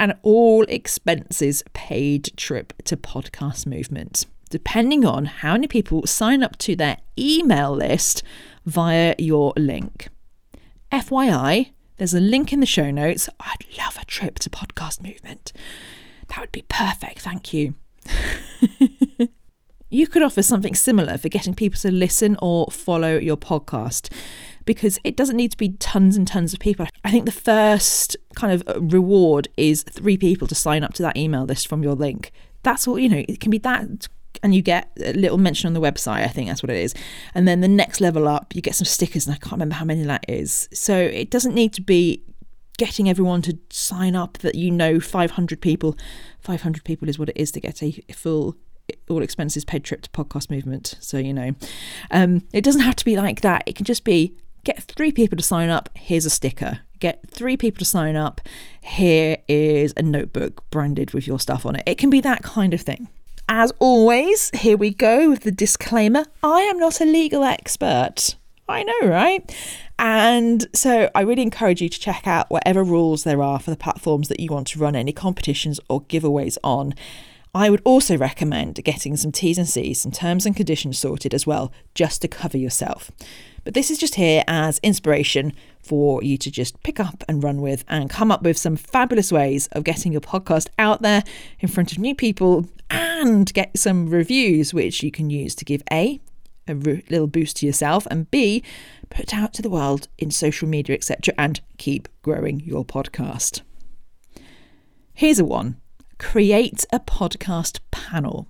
an 0.02 0.18
all 0.22 0.64
expenses 0.64 1.62
paid 1.74 2.36
trip 2.36 2.72
to 2.82 2.96
Podcast 2.96 3.68
Movement, 3.68 4.26
depending 4.50 5.04
on 5.04 5.26
how 5.26 5.52
many 5.52 5.68
people 5.68 6.08
sign 6.08 6.42
up 6.42 6.58
to 6.58 6.74
their 6.74 6.96
email 7.16 7.70
list 7.70 8.24
via 8.66 9.14
your 9.16 9.52
link. 9.56 10.08
FYI, 10.90 11.70
there's 11.98 12.14
a 12.14 12.20
link 12.20 12.52
in 12.52 12.58
the 12.58 12.66
show 12.66 12.90
notes. 12.90 13.28
I'd 13.38 13.64
love 13.78 13.96
a 13.96 14.04
trip 14.04 14.40
to 14.40 14.50
Podcast 14.50 15.00
Movement. 15.00 15.52
That 16.26 16.40
would 16.40 16.52
be 16.52 16.64
perfect, 16.68 17.20
thank 17.20 17.52
you. 17.52 17.76
you 19.88 20.08
could 20.08 20.24
offer 20.24 20.42
something 20.42 20.74
similar 20.74 21.16
for 21.16 21.28
getting 21.28 21.54
people 21.54 21.78
to 21.78 21.92
listen 21.92 22.36
or 22.42 22.66
follow 22.72 23.18
your 23.18 23.36
podcast 23.36 24.12
because 24.64 24.98
it 25.04 25.16
doesn't 25.16 25.36
need 25.36 25.50
to 25.52 25.56
be 25.56 25.70
tons 25.70 26.16
and 26.16 26.26
tons 26.26 26.52
of 26.52 26.60
people. 26.60 26.86
I 27.04 27.10
think 27.10 27.26
the 27.26 27.32
first 27.32 28.16
kind 28.34 28.52
of 28.52 28.92
reward 28.92 29.48
is 29.56 29.82
three 29.82 30.16
people 30.16 30.46
to 30.48 30.54
sign 30.54 30.84
up 30.84 30.94
to 30.94 31.02
that 31.02 31.16
email 31.16 31.44
list 31.44 31.68
from 31.68 31.82
your 31.82 31.94
link. 31.94 32.32
That's 32.62 32.86
all, 32.86 32.98
you 32.98 33.08
know, 33.08 33.24
it 33.28 33.40
can 33.40 33.50
be 33.50 33.58
that 33.58 34.08
and 34.42 34.54
you 34.54 34.62
get 34.62 34.90
a 35.00 35.12
little 35.12 35.38
mention 35.38 35.66
on 35.66 35.74
the 35.74 35.80
website. 35.80 36.24
I 36.24 36.28
think 36.28 36.48
that's 36.48 36.62
what 36.62 36.70
it 36.70 36.76
is. 36.76 36.94
And 37.34 37.46
then 37.46 37.60
the 37.60 37.68
next 37.68 38.00
level 38.00 38.26
up, 38.26 38.54
you 38.54 38.62
get 38.62 38.74
some 38.74 38.86
stickers, 38.86 39.26
and 39.26 39.34
I 39.34 39.38
can't 39.38 39.52
remember 39.52 39.74
how 39.74 39.84
many 39.84 40.02
that 40.04 40.24
is. 40.28 40.68
So 40.72 40.96
it 40.96 41.30
doesn't 41.30 41.54
need 41.54 41.72
to 41.74 41.82
be 41.82 42.22
getting 42.78 43.08
everyone 43.08 43.42
to 43.42 43.58
sign 43.70 44.16
up 44.16 44.38
that 44.38 44.54
you 44.54 44.70
know 44.70 44.98
500 44.98 45.60
people. 45.60 45.96
500 46.40 46.84
people 46.84 47.08
is 47.08 47.18
what 47.18 47.28
it 47.28 47.36
is 47.36 47.52
to 47.52 47.60
get 47.60 47.82
a 47.82 47.92
full 48.12 48.56
all 49.08 49.22
expenses 49.22 49.64
paid 49.64 49.84
trip 49.84 50.02
to 50.02 50.10
podcast 50.10 50.50
movement 50.50 50.96
so 51.00 51.16
you 51.16 51.32
know 51.32 51.54
um, 52.10 52.42
it 52.52 52.62
doesn't 52.62 52.80
have 52.80 52.96
to 52.96 53.04
be 53.04 53.16
like 53.16 53.40
that 53.40 53.62
it 53.64 53.76
can 53.76 53.84
just 53.84 54.02
be 54.02 54.34
get 54.64 54.82
three 54.82 55.12
people 55.12 55.36
to 55.36 55.42
sign 55.42 55.68
up, 55.68 55.88
here's 55.94 56.26
a 56.26 56.30
sticker. 56.30 56.80
Get 56.98 57.28
three 57.28 57.56
people 57.56 57.80
to 57.80 57.84
sign 57.84 58.16
up, 58.16 58.40
here 58.80 59.38
is 59.48 59.92
a 59.96 60.02
notebook 60.02 60.68
branded 60.70 61.12
with 61.12 61.26
your 61.26 61.40
stuff 61.40 61.66
on 61.66 61.76
it. 61.76 61.82
It 61.86 61.98
can 61.98 62.10
be 62.10 62.20
that 62.20 62.42
kind 62.42 62.72
of 62.72 62.80
thing. 62.80 63.08
As 63.48 63.72
always, 63.80 64.50
here 64.54 64.76
we 64.76 64.94
go 64.94 65.28
with 65.28 65.40
the 65.40 65.50
disclaimer 65.50 66.24
I 66.42 66.60
am 66.62 66.78
not 66.78 67.00
a 67.00 67.04
legal 67.04 67.42
expert. 67.42 68.36
I 68.68 68.84
know, 68.84 69.08
right? 69.08 69.54
And 69.98 70.66
so 70.72 71.10
I 71.14 71.20
really 71.20 71.42
encourage 71.42 71.82
you 71.82 71.88
to 71.88 72.00
check 72.00 72.26
out 72.26 72.50
whatever 72.50 72.82
rules 72.82 73.24
there 73.24 73.42
are 73.42 73.58
for 73.58 73.70
the 73.70 73.76
platforms 73.76 74.28
that 74.28 74.40
you 74.40 74.50
want 74.50 74.68
to 74.68 74.78
run 74.78 74.96
any 74.96 75.12
competitions 75.12 75.78
or 75.88 76.02
giveaways 76.02 76.56
on. 76.64 76.94
I 77.54 77.68
would 77.68 77.82
also 77.84 78.16
recommend 78.16 78.82
getting 78.82 79.16
some 79.16 79.30
T's 79.30 79.58
and 79.58 79.68
C's, 79.68 80.00
some 80.00 80.12
terms 80.12 80.46
and 80.46 80.56
conditions 80.56 80.98
sorted 80.98 81.34
as 81.34 81.46
well, 81.46 81.70
just 81.94 82.22
to 82.22 82.28
cover 82.28 82.56
yourself. 82.56 83.10
But 83.64 83.74
this 83.74 83.90
is 83.90 83.98
just 83.98 84.16
here 84.16 84.42
as 84.48 84.78
inspiration 84.82 85.52
for 85.80 86.22
you 86.22 86.36
to 86.38 86.50
just 86.50 86.82
pick 86.82 86.98
up 86.98 87.24
and 87.28 87.42
run 87.42 87.60
with 87.60 87.84
and 87.88 88.10
come 88.10 88.32
up 88.32 88.42
with 88.42 88.58
some 88.58 88.76
fabulous 88.76 89.30
ways 89.30 89.68
of 89.68 89.84
getting 89.84 90.12
your 90.12 90.20
podcast 90.20 90.68
out 90.78 91.02
there 91.02 91.22
in 91.60 91.68
front 91.68 91.92
of 91.92 91.98
new 91.98 92.14
people 92.14 92.66
and 92.90 93.52
get 93.54 93.78
some 93.78 94.08
reviews, 94.08 94.74
which 94.74 95.02
you 95.02 95.10
can 95.10 95.30
use 95.30 95.54
to 95.56 95.64
give 95.64 95.82
A, 95.90 96.20
a 96.68 96.74
little 96.74 97.26
boost 97.26 97.56
to 97.58 97.66
yourself, 97.66 98.06
and 98.10 98.30
B, 98.30 98.62
put 99.10 99.34
out 99.34 99.52
to 99.54 99.62
the 99.62 99.70
world 99.70 100.08
in 100.18 100.30
social 100.30 100.68
media, 100.68 100.94
etc., 100.94 101.34
and 101.38 101.60
keep 101.78 102.08
growing 102.22 102.60
your 102.60 102.84
podcast. 102.84 103.62
Here's 105.14 105.38
a 105.38 105.44
one 105.44 105.78
create 106.18 106.84
a 106.92 107.00
podcast 107.00 107.80
panel. 107.90 108.46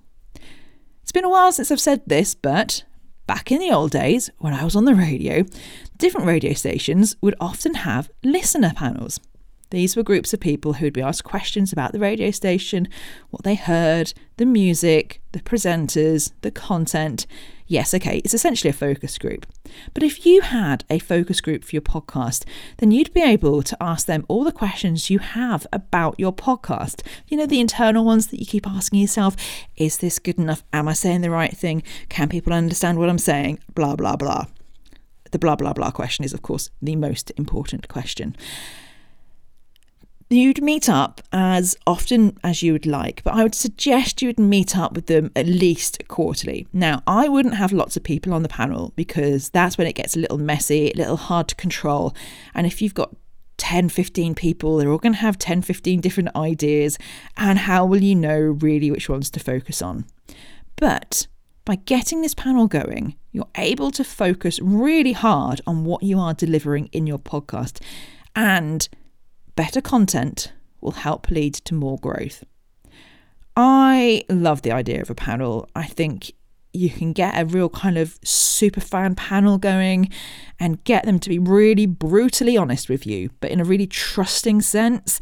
It's 1.01 1.11
been 1.11 1.25
a 1.25 1.29
while 1.29 1.51
since 1.51 1.71
I've 1.71 1.79
said 1.79 2.01
this, 2.05 2.35
but 2.35 2.83
Back 3.25 3.53
in 3.53 3.59
the 3.59 3.71
old 3.71 3.91
days, 3.91 4.29
when 4.39 4.53
I 4.53 4.65
was 4.65 4.75
on 4.75 4.83
the 4.83 4.93
radio, 4.93 5.45
different 5.97 6.27
radio 6.27 6.53
stations 6.53 7.15
would 7.21 7.35
often 7.39 7.73
have 7.75 8.11
listener 8.21 8.73
panels. 8.75 9.19
These 9.73 9.95
were 9.95 10.03
groups 10.03 10.35
of 10.35 10.39
people 10.39 10.73
who 10.73 10.85
would 10.85 10.93
be 10.93 11.01
asked 11.01 11.23
questions 11.23 11.73
about 11.73 11.93
the 11.93 11.99
radio 11.99 12.29
station, 12.29 12.87
what 13.31 13.41
they 13.41 13.55
heard, 13.55 14.13
the 14.37 14.45
music, 14.45 15.19
the 15.31 15.39
presenters, 15.39 16.31
the 16.41 16.51
content, 16.51 17.25
Yes, 17.65 17.93
okay, 17.95 18.17
it's 18.19 18.35
essentially 18.35 18.69
a 18.69 18.73
focus 18.73 19.17
group. 19.17 19.47
But 19.95 20.03
if 20.03 20.27
you 20.27 20.41
had 20.41 20.83
a 20.91 20.99
focus 20.99 21.41
group 21.41 21.63
for 21.63 21.71
your 21.75 21.81
podcast, 21.81 22.43
then 22.77 22.91
you'd 22.91 23.13
be 23.13 23.23
able 23.23 23.63
to 23.63 23.77
ask 23.81 24.05
them 24.05 24.25
all 24.27 24.43
the 24.43 24.51
questions 24.51 25.09
you 25.09 25.17
have 25.17 25.65
about 25.73 26.19
your 26.19 26.33
podcast. 26.33 27.01
You 27.27 27.37
know, 27.37 27.47
the 27.47 27.61
internal 27.61 28.05
ones 28.05 28.27
that 28.27 28.39
you 28.39 28.45
keep 28.45 28.67
asking 28.67 28.99
yourself 28.99 29.35
Is 29.75 29.97
this 29.97 30.19
good 30.19 30.37
enough? 30.37 30.63
Am 30.71 30.87
I 30.87 30.93
saying 30.93 31.21
the 31.21 31.31
right 31.31 31.55
thing? 31.57 31.81
Can 32.09 32.29
people 32.29 32.53
understand 32.53 32.99
what 32.99 33.09
I'm 33.09 33.17
saying? 33.17 33.57
Blah, 33.73 33.95
blah, 33.95 34.17
blah. 34.17 34.45
The 35.31 35.39
blah, 35.39 35.55
blah, 35.55 35.73
blah 35.73 35.89
question 35.89 36.23
is, 36.23 36.33
of 36.33 36.43
course, 36.43 36.69
the 36.79 36.95
most 36.95 37.31
important 37.37 37.87
question. 37.87 38.35
You'd 40.33 40.63
meet 40.63 40.89
up 40.89 41.21
as 41.31 41.75
often 41.85 42.39
as 42.43 42.63
you 42.63 42.73
would 42.73 42.87
like, 42.87 43.23
but 43.23 43.35
I 43.35 43.43
would 43.43 43.53
suggest 43.53 44.19
you 44.19 44.29
would 44.29 44.39
meet 44.39 44.75
up 44.75 44.93
with 44.93 45.05
them 45.05 45.31
at 45.35 45.45
least 45.45 46.01
quarterly. 46.07 46.67
Now, 46.73 47.03
I 47.05 47.29
wouldn't 47.29 47.53
have 47.53 47.71
lots 47.71 47.95
of 47.95 48.03
people 48.03 48.33
on 48.33 48.41
the 48.41 48.49
panel 48.49 48.93
because 48.95 49.49
that's 49.49 49.77
when 49.77 49.85
it 49.85 49.93
gets 49.93 50.15
a 50.15 50.19
little 50.19 50.39
messy, 50.39 50.89
a 50.89 50.97
little 50.97 51.17
hard 51.17 51.49
to 51.49 51.55
control. 51.55 52.15
And 52.55 52.65
if 52.65 52.81
you've 52.81 52.95
got 52.95 53.15
10, 53.57 53.89
15 53.89 54.33
people, 54.33 54.77
they're 54.77 54.89
all 54.89 54.97
going 54.97 55.13
to 55.13 55.19
have 55.19 55.37
10, 55.37 55.61
15 55.61 56.01
different 56.01 56.35
ideas. 56.35 56.97
And 57.37 57.59
how 57.59 57.85
will 57.85 58.01
you 58.01 58.15
know 58.15 58.39
really 58.39 58.89
which 58.89 59.07
ones 59.07 59.29
to 59.29 59.39
focus 59.39 59.83
on? 59.83 60.05
But 60.77 61.27
by 61.63 61.75
getting 61.75 62.23
this 62.23 62.33
panel 62.33 62.65
going, 62.65 63.17
you're 63.31 63.45
able 63.55 63.91
to 63.91 64.03
focus 64.03 64.59
really 64.59 65.13
hard 65.13 65.61
on 65.67 65.85
what 65.85 66.01
you 66.01 66.17
are 66.17 66.33
delivering 66.33 66.87
in 66.87 67.05
your 67.05 67.19
podcast 67.19 67.83
and 68.35 68.89
better 69.55 69.81
content 69.81 70.51
will 70.81 70.91
help 70.91 71.29
lead 71.29 71.53
to 71.53 71.73
more 71.73 71.97
growth. 71.97 72.43
I 73.55 74.23
love 74.29 74.63
the 74.63 74.71
idea 74.71 75.01
of 75.01 75.09
a 75.09 75.15
panel. 75.15 75.69
I 75.75 75.85
think 75.85 76.31
you 76.73 76.89
can 76.89 77.13
get 77.13 77.39
a 77.39 77.45
real 77.45 77.69
kind 77.69 77.97
of 77.97 78.17
super 78.23 78.81
fan 78.81 79.13
panel 79.13 79.59
going 79.59 80.09
and 80.59 80.83
get 80.83 81.05
them 81.05 81.19
to 81.19 81.29
be 81.29 81.37
really 81.37 81.85
brutally 81.85 82.57
honest 82.57 82.89
with 82.89 83.05
you, 83.05 83.29
but 83.39 83.51
in 83.51 83.61
a 83.61 83.63
really 83.63 83.85
trusting 83.85 84.61
sense. 84.61 85.19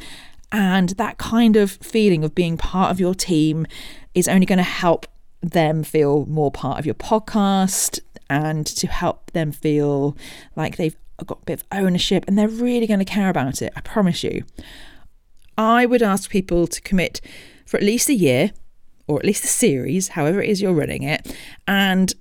And 0.52 0.90
that 0.92 1.18
kind 1.18 1.58
of 1.58 1.72
feeling 1.72 2.24
of 2.24 2.34
being 2.34 2.58
part 2.58 2.92
of 2.92 3.00
your 3.00 3.14
team 3.14 3.66
is 4.14 4.28
only 4.28 4.46
going 4.46 4.58
to 4.58 4.64
help 4.64 5.06
them 5.42 5.84
feel 5.84 6.26
more 6.26 6.52
part 6.52 6.80
of 6.80 6.86
your 6.86 6.96
podcast 6.96 8.00
and 8.30 8.66
to 8.66 8.88
help 8.88 9.32
them 9.32 9.52
feel 9.52 10.16
like 10.56 10.78
they've 10.78 10.96
got 11.28 11.40
a 11.42 11.46
bit 11.46 11.62
of 11.62 11.68
ownership 11.72 12.26
and 12.28 12.38
they're 12.38 12.48
really 12.48 12.88
going 12.88 13.00
to 13.00 13.06
care 13.06 13.30
about 13.30 13.62
it. 13.62 13.74
I 13.76 13.82
promise 13.82 14.24
you. 14.24 14.44
I 15.58 15.86
would 15.86 16.02
ask 16.02 16.30
people 16.30 16.68
to 16.68 16.82
commit 16.82 17.22
for 17.66 17.78
at 17.78 17.84
least 17.84 18.10
a 18.10 18.14
year 18.14 18.52
or 19.08 19.20
at 19.20 19.26
least 19.26 19.44
a 19.44 19.48
series, 19.48 20.10
however 20.10 20.42
it 20.42 20.50
is 20.50 20.62
you're 20.62 20.74
running 20.74 21.04
it, 21.04 21.36
and 21.68 22.14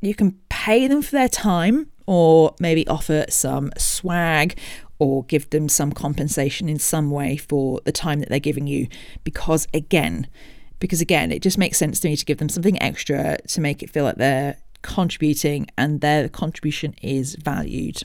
you 0.00 0.14
can 0.14 0.32
pay 0.48 0.86
them 0.86 1.02
for 1.02 1.12
their 1.12 1.28
time 1.28 1.90
or 2.06 2.54
maybe 2.60 2.86
offer 2.88 3.24
some 3.28 3.70
swag 3.78 4.58
or 4.98 5.24
give 5.24 5.48
them 5.50 5.68
some 5.68 5.92
compensation 5.92 6.68
in 6.68 6.78
some 6.78 7.10
way 7.10 7.36
for 7.36 7.80
the 7.84 7.92
time 7.92 8.20
that 8.20 8.28
they're 8.28 8.38
giving 8.38 8.66
you 8.66 8.86
because 9.24 9.66
again 9.74 10.28
because 10.78 11.00
again 11.00 11.32
it 11.32 11.42
just 11.42 11.58
makes 11.58 11.78
sense 11.78 12.00
to 12.00 12.08
me 12.08 12.16
to 12.16 12.24
give 12.24 12.38
them 12.38 12.48
something 12.48 12.80
extra 12.82 13.38
to 13.48 13.60
make 13.60 13.82
it 13.82 13.90
feel 13.90 14.04
like 14.04 14.16
they're 14.16 14.56
contributing 14.82 15.66
and 15.78 16.00
their 16.00 16.28
contribution 16.28 16.94
is 17.02 17.36
valued 17.36 18.02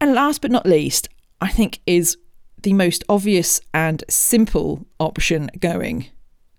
and 0.00 0.14
last 0.14 0.40
but 0.40 0.50
not 0.50 0.66
least 0.66 1.08
i 1.40 1.48
think 1.48 1.80
is 1.86 2.16
the 2.62 2.72
most 2.72 3.04
obvious 3.08 3.60
and 3.72 4.04
simple 4.08 4.86
option 4.98 5.50
going 5.58 6.06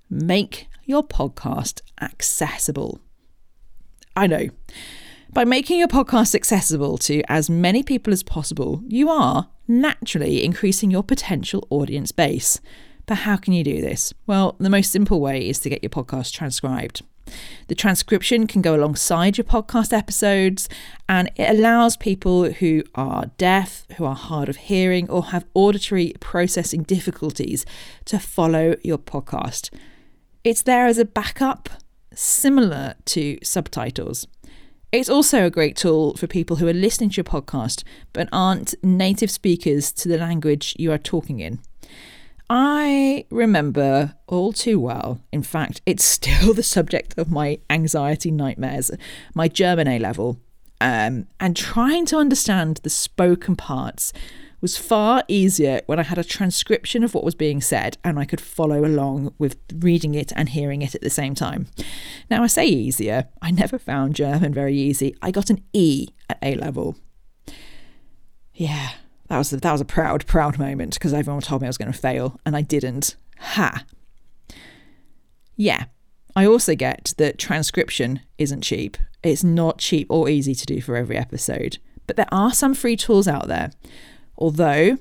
make 0.09 0.67
your 0.85 1.03
podcast 1.03 1.81
accessible. 2.01 2.99
I 4.15 4.27
know. 4.27 4.47
By 5.31 5.45
making 5.45 5.77
your 5.77 5.87
podcast 5.87 6.33
accessible 6.33 6.97
to 6.99 7.21
as 7.29 7.49
many 7.49 7.83
people 7.83 8.11
as 8.11 8.23
possible, 8.23 8.81
you 8.87 9.09
are 9.09 9.49
naturally 9.67 10.43
increasing 10.43 10.89
your 10.89 11.03
potential 11.03 11.67
audience 11.69 12.11
base. 12.11 12.59
But 13.05 13.19
how 13.19 13.37
can 13.37 13.53
you 13.53 13.63
do 13.63 13.81
this? 13.81 14.13
Well, 14.25 14.55
the 14.59 14.69
most 14.69 14.91
simple 14.91 15.21
way 15.21 15.47
is 15.47 15.59
to 15.59 15.69
get 15.69 15.83
your 15.83 15.91
podcast 15.91 16.33
transcribed. 16.33 17.03
The 17.67 17.75
transcription 17.75 18.47
can 18.47 18.61
go 18.61 18.75
alongside 18.75 19.37
your 19.37 19.45
podcast 19.45 19.91
episodes 19.91 20.69
and 21.07 21.31
it 21.35 21.49
allows 21.49 21.97
people 21.97 22.51
who 22.51 22.83
are 22.95 23.31
deaf, 23.37 23.85
who 23.97 24.05
are 24.05 24.15
hard 24.15 24.49
of 24.49 24.57
hearing, 24.57 25.09
or 25.09 25.25
have 25.25 25.45
auditory 25.53 26.13
processing 26.19 26.83
difficulties 26.83 27.65
to 28.05 28.19
follow 28.19 28.75
your 28.83 28.97
podcast. 28.97 29.69
It's 30.43 30.61
there 30.61 30.85
as 30.85 30.97
a 30.97 31.05
backup, 31.05 31.69
similar 32.13 32.95
to 33.05 33.37
subtitles. 33.43 34.27
It's 34.91 35.09
also 35.09 35.45
a 35.45 35.51
great 35.51 35.75
tool 35.75 36.17
for 36.17 36.25
people 36.25 36.55
who 36.55 36.67
are 36.67 36.73
listening 36.73 37.11
to 37.11 37.17
your 37.17 37.23
podcast 37.23 37.83
but 38.11 38.27
aren't 38.31 38.73
native 38.83 39.29
speakers 39.29 39.91
to 39.91 40.07
the 40.07 40.17
language 40.17 40.75
you 40.79 40.91
are 40.91 40.97
talking 40.97 41.39
in. 41.39 41.59
I 42.49 43.25
remember 43.29 44.15
all 44.27 44.53
too 44.53 44.79
well, 44.79 45.21
in 45.31 45.43
fact, 45.43 45.81
it's 45.85 46.03
still 46.15 46.53
the 46.53 46.63
subject 46.63 47.17
of 47.17 47.29
my 47.29 47.59
anxiety 47.69 48.31
nightmares, 48.31 48.91
my 49.35 49.47
German 49.47 49.87
A 49.87 49.99
level, 49.99 50.39
um, 50.81 51.27
and 51.39 51.55
trying 51.55 52.05
to 52.07 52.17
understand 52.17 52.77
the 52.77 52.89
spoken 52.89 53.55
parts 53.55 54.13
was 54.61 54.77
far 54.77 55.23
easier 55.27 55.81
when 55.85 55.99
I 55.99 56.03
had 56.03 56.17
a 56.17 56.23
transcription 56.23 57.03
of 57.03 57.13
what 57.13 57.23
was 57.23 57.35
being 57.35 57.61
said 57.61 57.97
and 58.03 58.19
I 58.19 58.25
could 58.25 58.41
follow 58.41 58.83
along 58.83 59.33
with 59.37 59.57
reading 59.73 60.15
it 60.15 60.33
and 60.35 60.49
hearing 60.49 60.81
it 60.81 60.95
at 60.95 61.01
the 61.01 61.09
same 61.09 61.33
time. 61.35 61.67
Now, 62.29 62.43
I 62.43 62.47
say 62.47 62.65
easier, 62.65 63.29
I 63.41 63.51
never 63.51 63.79
found 63.79 64.15
German 64.15 64.53
very 64.53 64.75
easy. 64.75 65.15
I 65.21 65.31
got 65.31 65.49
an 65.49 65.63
E 65.71 66.09
at 66.29 66.39
A 66.41 66.55
level. 66.55 66.97
Yeah, 68.53 68.91
that 69.29 69.37
was, 69.37 69.51
that 69.51 69.71
was 69.71 69.81
a 69.81 69.85
proud, 69.85 70.25
proud 70.27 70.59
moment 70.59 70.95
because 70.95 71.13
everyone 71.13 71.41
told 71.41 71.61
me 71.61 71.67
I 71.67 71.69
was 71.69 71.77
going 71.77 71.91
to 71.91 71.97
fail 71.97 72.39
and 72.45 72.55
I 72.55 72.61
didn't. 72.61 73.15
Ha! 73.39 73.85
Yeah, 75.55 75.85
I 76.35 76.45
also 76.45 76.75
get 76.75 77.13
that 77.17 77.37
transcription 77.37 78.21
isn't 78.37 78.61
cheap. 78.61 78.97
It's 79.23 79.43
not 79.43 79.77
cheap 79.77 80.07
or 80.09 80.29
easy 80.29 80.55
to 80.55 80.65
do 80.65 80.81
for 80.81 80.95
every 80.95 81.17
episode, 81.17 81.77
but 82.07 82.15
there 82.15 82.31
are 82.31 82.53
some 82.53 82.73
free 82.73 82.95
tools 82.95 83.27
out 83.27 83.47
there. 83.47 83.71
Although, 84.37 84.97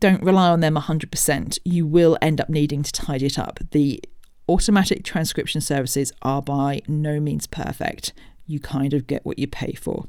don't 0.00 0.22
rely 0.22 0.50
on 0.50 0.60
them 0.60 0.76
100%. 0.76 1.58
You 1.64 1.86
will 1.86 2.18
end 2.20 2.40
up 2.40 2.48
needing 2.48 2.82
to 2.82 2.92
tidy 2.92 3.26
it 3.26 3.38
up. 3.38 3.58
The 3.70 4.02
automatic 4.48 5.04
transcription 5.04 5.60
services 5.60 6.12
are 6.22 6.42
by 6.42 6.82
no 6.86 7.18
means 7.18 7.46
perfect. 7.46 8.12
You 8.46 8.60
kind 8.60 8.92
of 8.92 9.06
get 9.06 9.24
what 9.24 9.38
you 9.38 9.46
pay 9.46 9.72
for. 9.72 10.04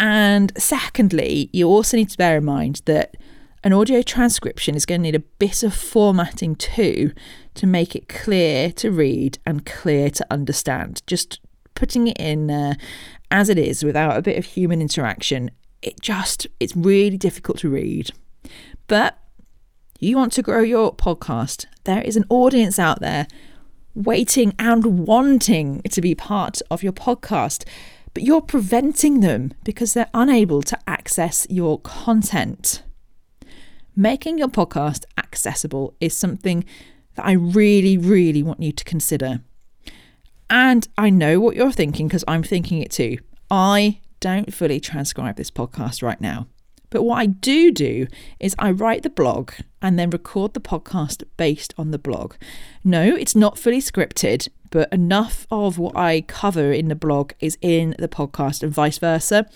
And 0.00 0.52
secondly, 0.56 1.48
you 1.52 1.68
also 1.68 1.96
need 1.96 2.10
to 2.10 2.18
bear 2.18 2.38
in 2.38 2.44
mind 2.44 2.82
that 2.86 3.16
an 3.62 3.72
audio 3.72 4.02
transcription 4.02 4.74
is 4.74 4.86
going 4.86 5.02
to 5.02 5.02
need 5.02 5.14
a 5.14 5.20
bit 5.38 5.62
of 5.62 5.74
formatting 5.74 6.56
too 6.56 7.12
to 7.54 7.66
make 7.66 7.94
it 7.94 8.08
clear 8.08 8.72
to 8.72 8.90
read 8.90 9.38
and 9.46 9.64
clear 9.64 10.10
to 10.10 10.26
understand. 10.30 11.02
Just 11.06 11.38
putting 11.74 12.08
it 12.08 12.18
in 12.18 12.76
as 13.30 13.48
it 13.48 13.58
is 13.58 13.84
without 13.84 14.16
a 14.16 14.22
bit 14.22 14.38
of 14.38 14.44
human 14.44 14.80
interaction 14.80 15.50
it 15.82 16.00
just 16.00 16.46
it's 16.58 16.76
really 16.76 17.16
difficult 17.16 17.58
to 17.58 17.68
read. 17.68 18.10
But 18.86 19.18
you 19.98 20.16
want 20.16 20.32
to 20.34 20.42
grow 20.42 20.62
your 20.62 20.94
podcast, 20.94 21.66
there 21.84 22.02
is 22.02 22.16
an 22.16 22.24
audience 22.28 22.78
out 22.78 23.00
there 23.00 23.26
waiting 23.94 24.54
and 24.58 25.06
wanting 25.06 25.82
to 25.82 26.00
be 26.00 26.14
part 26.14 26.62
of 26.70 26.82
your 26.82 26.92
podcast, 26.92 27.64
but 28.14 28.22
you're 28.22 28.40
preventing 28.40 29.20
them 29.20 29.52
because 29.64 29.94
they're 29.94 30.10
unable 30.14 30.62
to 30.62 30.78
access 30.86 31.46
your 31.50 31.80
content. 31.80 32.82
Making 33.96 34.38
your 34.38 34.48
podcast 34.48 35.04
accessible 35.18 35.94
is 36.00 36.16
something 36.16 36.64
that 37.14 37.26
I 37.26 37.32
really, 37.32 37.98
really 37.98 38.42
want 38.42 38.62
you 38.62 38.72
to 38.72 38.84
consider. 38.84 39.40
And 40.48 40.88
I 40.98 41.10
know 41.10 41.38
what 41.38 41.54
you're 41.56 41.72
thinking 41.72 42.08
because 42.08 42.24
I'm 42.26 42.42
thinking 42.42 42.82
it 42.82 42.90
too. 42.90 43.18
I 43.50 44.00
don't 44.20 44.52
fully 44.52 44.80
transcribe 44.80 45.36
this 45.36 45.50
podcast 45.50 46.02
right 46.02 46.20
now. 46.20 46.46
But 46.90 47.04
what 47.04 47.18
I 47.18 47.26
do 47.26 47.70
do 47.70 48.08
is 48.40 48.56
I 48.58 48.72
write 48.72 49.04
the 49.04 49.10
blog 49.10 49.52
and 49.80 49.98
then 49.98 50.10
record 50.10 50.54
the 50.54 50.60
podcast 50.60 51.22
based 51.36 51.72
on 51.78 51.92
the 51.92 51.98
blog. 51.98 52.34
No, 52.82 53.14
it's 53.14 53.36
not 53.36 53.58
fully 53.58 53.80
scripted, 53.80 54.48
but 54.70 54.92
enough 54.92 55.46
of 55.50 55.78
what 55.78 55.96
I 55.96 56.22
cover 56.22 56.72
in 56.72 56.88
the 56.88 56.94
blog 56.94 57.32
is 57.40 57.58
in 57.60 57.94
the 57.98 58.08
podcast 58.08 58.62
and 58.62 58.72
vice 58.72 58.98
versa. 58.98 59.46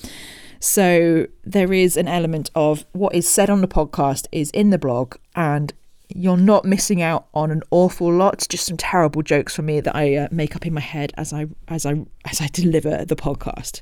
So 0.61 1.27
there 1.45 1.73
is 1.73 1.97
an 1.97 2.09
element 2.09 2.51
of 2.55 2.85
what 2.93 3.15
is 3.15 3.29
said 3.29 3.51
on 3.51 3.61
the 3.61 3.69
podcast 3.69 4.27
is 4.33 4.51
in 4.51 4.71
the 4.71 4.79
blog 4.79 5.17
and 5.37 5.73
you're 6.09 6.37
not 6.37 6.65
missing 6.65 7.03
out 7.03 7.27
on 7.35 7.51
an 7.51 7.63
awful 7.71 8.13
lot. 8.13 8.47
Just 8.49 8.67
some 8.67 8.77
terrible 8.77 9.23
jokes 9.23 9.57
from 9.57 9.67
me 9.67 9.81
that 9.81 9.95
I 9.95 10.17
uh, 10.17 10.29
make 10.31 10.55
up 10.55 10.67
in 10.67 10.75
my 10.75 10.81
head 10.81 11.13
as 11.17 11.33
I 11.33 11.47
as 11.69 11.87
I 11.87 12.05
as 12.25 12.41
I 12.41 12.49
deliver 12.53 13.05
the 13.05 13.17
podcast. 13.17 13.81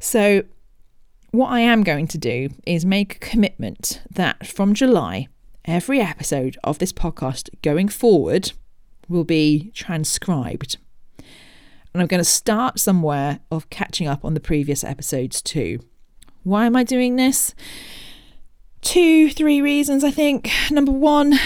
So, 0.00 0.44
what 1.30 1.48
I 1.48 1.60
am 1.60 1.82
going 1.82 2.08
to 2.08 2.18
do 2.18 2.50
is 2.66 2.84
make 2.84 3.16
a 3.16 3.18
commitment 3.18 4.02
that 4.10 4.46
from 4.46 4.74
July, 4.74 5.28
every 5.64 6.00
episode 6.00 6.56
of 6.64 6.78
this 6.78 6.92
podcast 6.92 7.50
going 7.62 7.88
forward 7.88 8.52
will 9.08 9.24
be 9.24 9.70
transcribed. 9.74 10.76
And 11.92 12.02
I'm 12.02 12.06
going 12.06 12.20
to 12.20 12.24
start 12.24 12.78
somewhere 12.78 13.40
of 13.50 13.70
catching 13.70 14.06
up 14.06 14.24
on 14.24 14.34
the 14.34 14.40
previous 14.40 14.84
episodes 14.84 15.40
too. 15.40 15.80
Why 16.42 16.66
am 16.66 16.76
I 16.76 16.84
doing 16.84 17.16
this? 17.16 17.54
Two, 18.80 19.30
three 19.30 19.60
reasons, 19.60 20.04
I 20.04 20.10
think. 20.10 20.50
Number 20.70 20.92
one, 20.92 21.38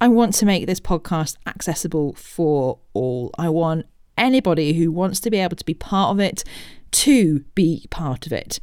I 0.00 0.08
want 0.08 0.34
to 0.34 0.46
make 0.46 0.66
this 0.66 0.80
podcast 0.80 1.36
accessible 1.46 2.14
for 2.14 2.78
all. 2.92 3.30
I 3.38 3.48
want 3.48 3.86
anybody 4.18 4.74
who 4.74 4.90
wants 4.90 5.20
to 5.20 5.30
be 5.30 5.38
able 5.38 5.56
to 5.56 5.64
be 5.64 5.74
part 5.74 6.10
of 6.10 6.20
it 6.20 6.44
to 6.92 7.40
be 7.54 7.86
part 7.90 8.26
of 8.26 8.32
it. 8.32 8.60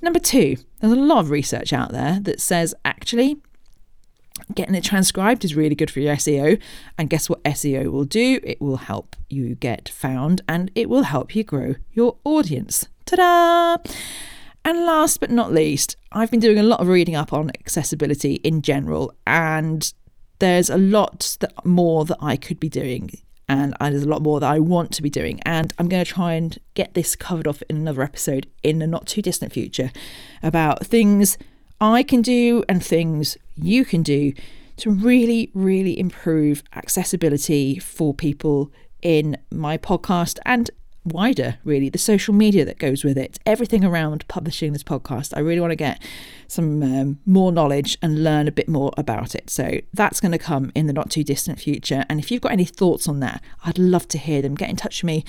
Number 0.00 0.18
two, 0.18 0.56
there's 0.80 0.92
a 0.92 0.96
lot 0.96 1.20
of 1.20 1.30
research 1.30 1.72
out 1.72 1.92
there 1.92 2.18
that 2.22 2.40
says 2.40 2.74
actually 2.84 3.38
getting 4.54 4.74
it 4.74 4.84
transcribed 4.84 5.44
is 5.44 5.54
really 5.54 5.74
good 5.74 5.90
for 5.90 6.00
your 6.00 6.14
SEO. 6.16 6.60
And 6.98 7.10
guess 7.10 7.28
what 7.28 7.42
SEO 7.44 7.90
will 7.90 8.04
do? 8.04 8.40
It 8.42 8.60
will 8.60 8.76
help 8.76 9.16
you 9.28 9.54
get 9.54 9.88
found 9.88 10.42
and 10.48 10.70
it 10.74 10.88
will 10.88 11.04
help 11.04 11.34
you 11.34 11.44
grow 11.44 11.76
your 11.92 12.16
audience. 12.24 12.88
Ta 13.06 13.16
da! 13.16 13.92
And 14.64 14.86
last 14.86 15.20
but 15.20 15.30
not 15.30 15.52
least, 15.52 15.96
I've 16.12 16.30
been 16.30 16.40
doing 16.40 16.58
a 16.58 16.62
lot 16.62 16.80
of 16.80 16.88
reading 16.88 17.16
up 17.16 17.32
on 17.32 17.50
accessibility 17.50 18.34
in 18.36 18.62
general, 18.62 19.12
and 19.26 19.92
there's 20.38 20.70
a 20.70 20.78
lot 20.78 21.36
that, 21.40 21.66
more 21.66 22.04
that 22.04 22.18
I 22.20 22.36
could 22.36 22.60
be 22.60 22.68
doing 22.68 23.10
and 23.48 23.74
there's 23.80 24.04
a 24.04 24.08
lot 24.08 24.22
more 24.22 24.40
that 24.40 24.50
I 24.50 24.58
want 24.58 24.92
to 24.92 25.02
be 25.02 25.10
doing. 25.10 25.40
And 25.44 25.72
I'm 25.78 25.88
going 25.88 26.04
to 26.04 26.10
try 26.10 26.34
and 26.34 26.58
get 26.74 26.94
this 26.94 27.16
covered 27.16 27.46
off 27.46 27.62
in 27.68 27.76
another 27.76 28.02
episode 28.02 28.46
in 28.62 28.78
the 28.78 28.86
not 28.86 29.06
too 29.06 29.22
distant 29.22 29.52
future 29.52 29.90
about 30.42 30.86
things 30.86 31.36
I 31.80 32.02
can 32.02 32.22
do 32.22 32.64
and 32.68 32.84
things 32.84 33.36
you 33.56 33.84
can 33.84 34.02
do 34.02 34.32
to 34.78 34.90
really, 34.90 35.50
really 35.54 35.98
improve 35.98 36.62
accessibility 36.74 37.78
for 37.78 38.14
people 38.14 38.72
in 39.02 39.36
my 39.50 39.76
podcast 39.76 40.38
and 40.44 40.70
wider, 41.04 41.58
really, 41.64 41.88
the 41.88 41.98
social 41.98 42.32
media 42.32 42.64
that 42.64 42.78
goes 42.78 43.04
with 43.04 43.18
it, 43.18 43.38
everything 43.44 43.84
around 43.84 44.26
publishing 44.28 44.72
this 44.72 44.84
podcast. 44.84 45.36
I 45.36 45.40
really 45.40 45.60
want 45.60 45.72
to 45.72 45.76
get 45.76 46.00
some 46.46 46.82
um, 46.82 47.18
more 47.26 47.50
knowledge 47.50 47.98
and 48.02 48.22
learn 48.22 48.46
a 48.46 48.52
bit 48.52 48.68
more 48.68 48.92
about 48.96 49.34
it. 49.34 49.50
So 49.50 49.80
that's 49.92 50.20
going 50.20 50.32
to 50.32 50.38
come 50.38 50.70
in 50.74 50.86
the 50.86 50.92
not 50.92 51.10
too 51.10 51.24
distant 51.24 51.58
future. 51.58 52.04
And 52.08 52.20
if 52.20 52.30
you've 52.30 52.42
got 52.42 52.52
any 52.52 52.64
thoughts 52.64 53.08
on 53.08 53.20
that, 53.20 53.42
I'd 53.64 53.78
love 53.78 54.06
to 54.08 54.18
hear 54.18 54.42
them. 54.42 54.54
Get 54.54 54.70
in 54.70 54.76
touch 54.76 55.02
with 55.02 55.08
me 55.08 55.24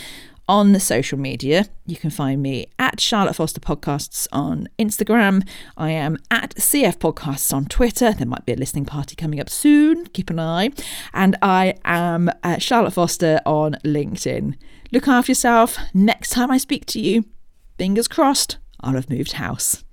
on 0.47 0.79
social 0.79 1.17
media. 1.17 1.67
You 1.86 1.95
can 1.95 2.10
find 2.10 2.41
me 2.41 2.67
at 2.77 2.99
Charlotte 2.99 3.36
Foster 3.36 3.62
Podcasts 3.62 4.27
on 4.32 4.67
Instagram. 4.77 5.47
I 5.77 5.91
am 5.91 6.17
at 6.29 6.56
CF 6.56 6.97
Podcasts 6.97 7.53
on 7.53 7.65
Twitter. 7.65 8.12
There 8.12 8.27
might 8.27 8.45
be 8.45 8.53
a 8.53 8.58
listening 8.58 8.86
party 8.86 9.15
coming 9.15 9.39
up 9.39 9.49
soon. 9.49 10.06
Keep 10.08 10.29
an 10.29 10.39
eye. 10.39 10.71
And 11.13 11.38
I 11.41 11.75
am 11.86 12.29
Charlotte 12.60 12.93
Foster 12.93 13.39
on 13.45 13.77
LinkedIn. 13.86 14.56
Look 14.91 15.08
after 15.08 15.32
yourself. 15.32 15.77
Next 15.93 16.29
time 16.32 16.51
I 16.51 16.58
speak 16.58 16.86
to 16.88 16.99
you, 16.99 17.25
fingers 17.77 18.08
crossed, 18.08 18.58
I'll 18.82 18.93
have 18.93 19.10
moved 19.10 19.34
house. 19.34 19.84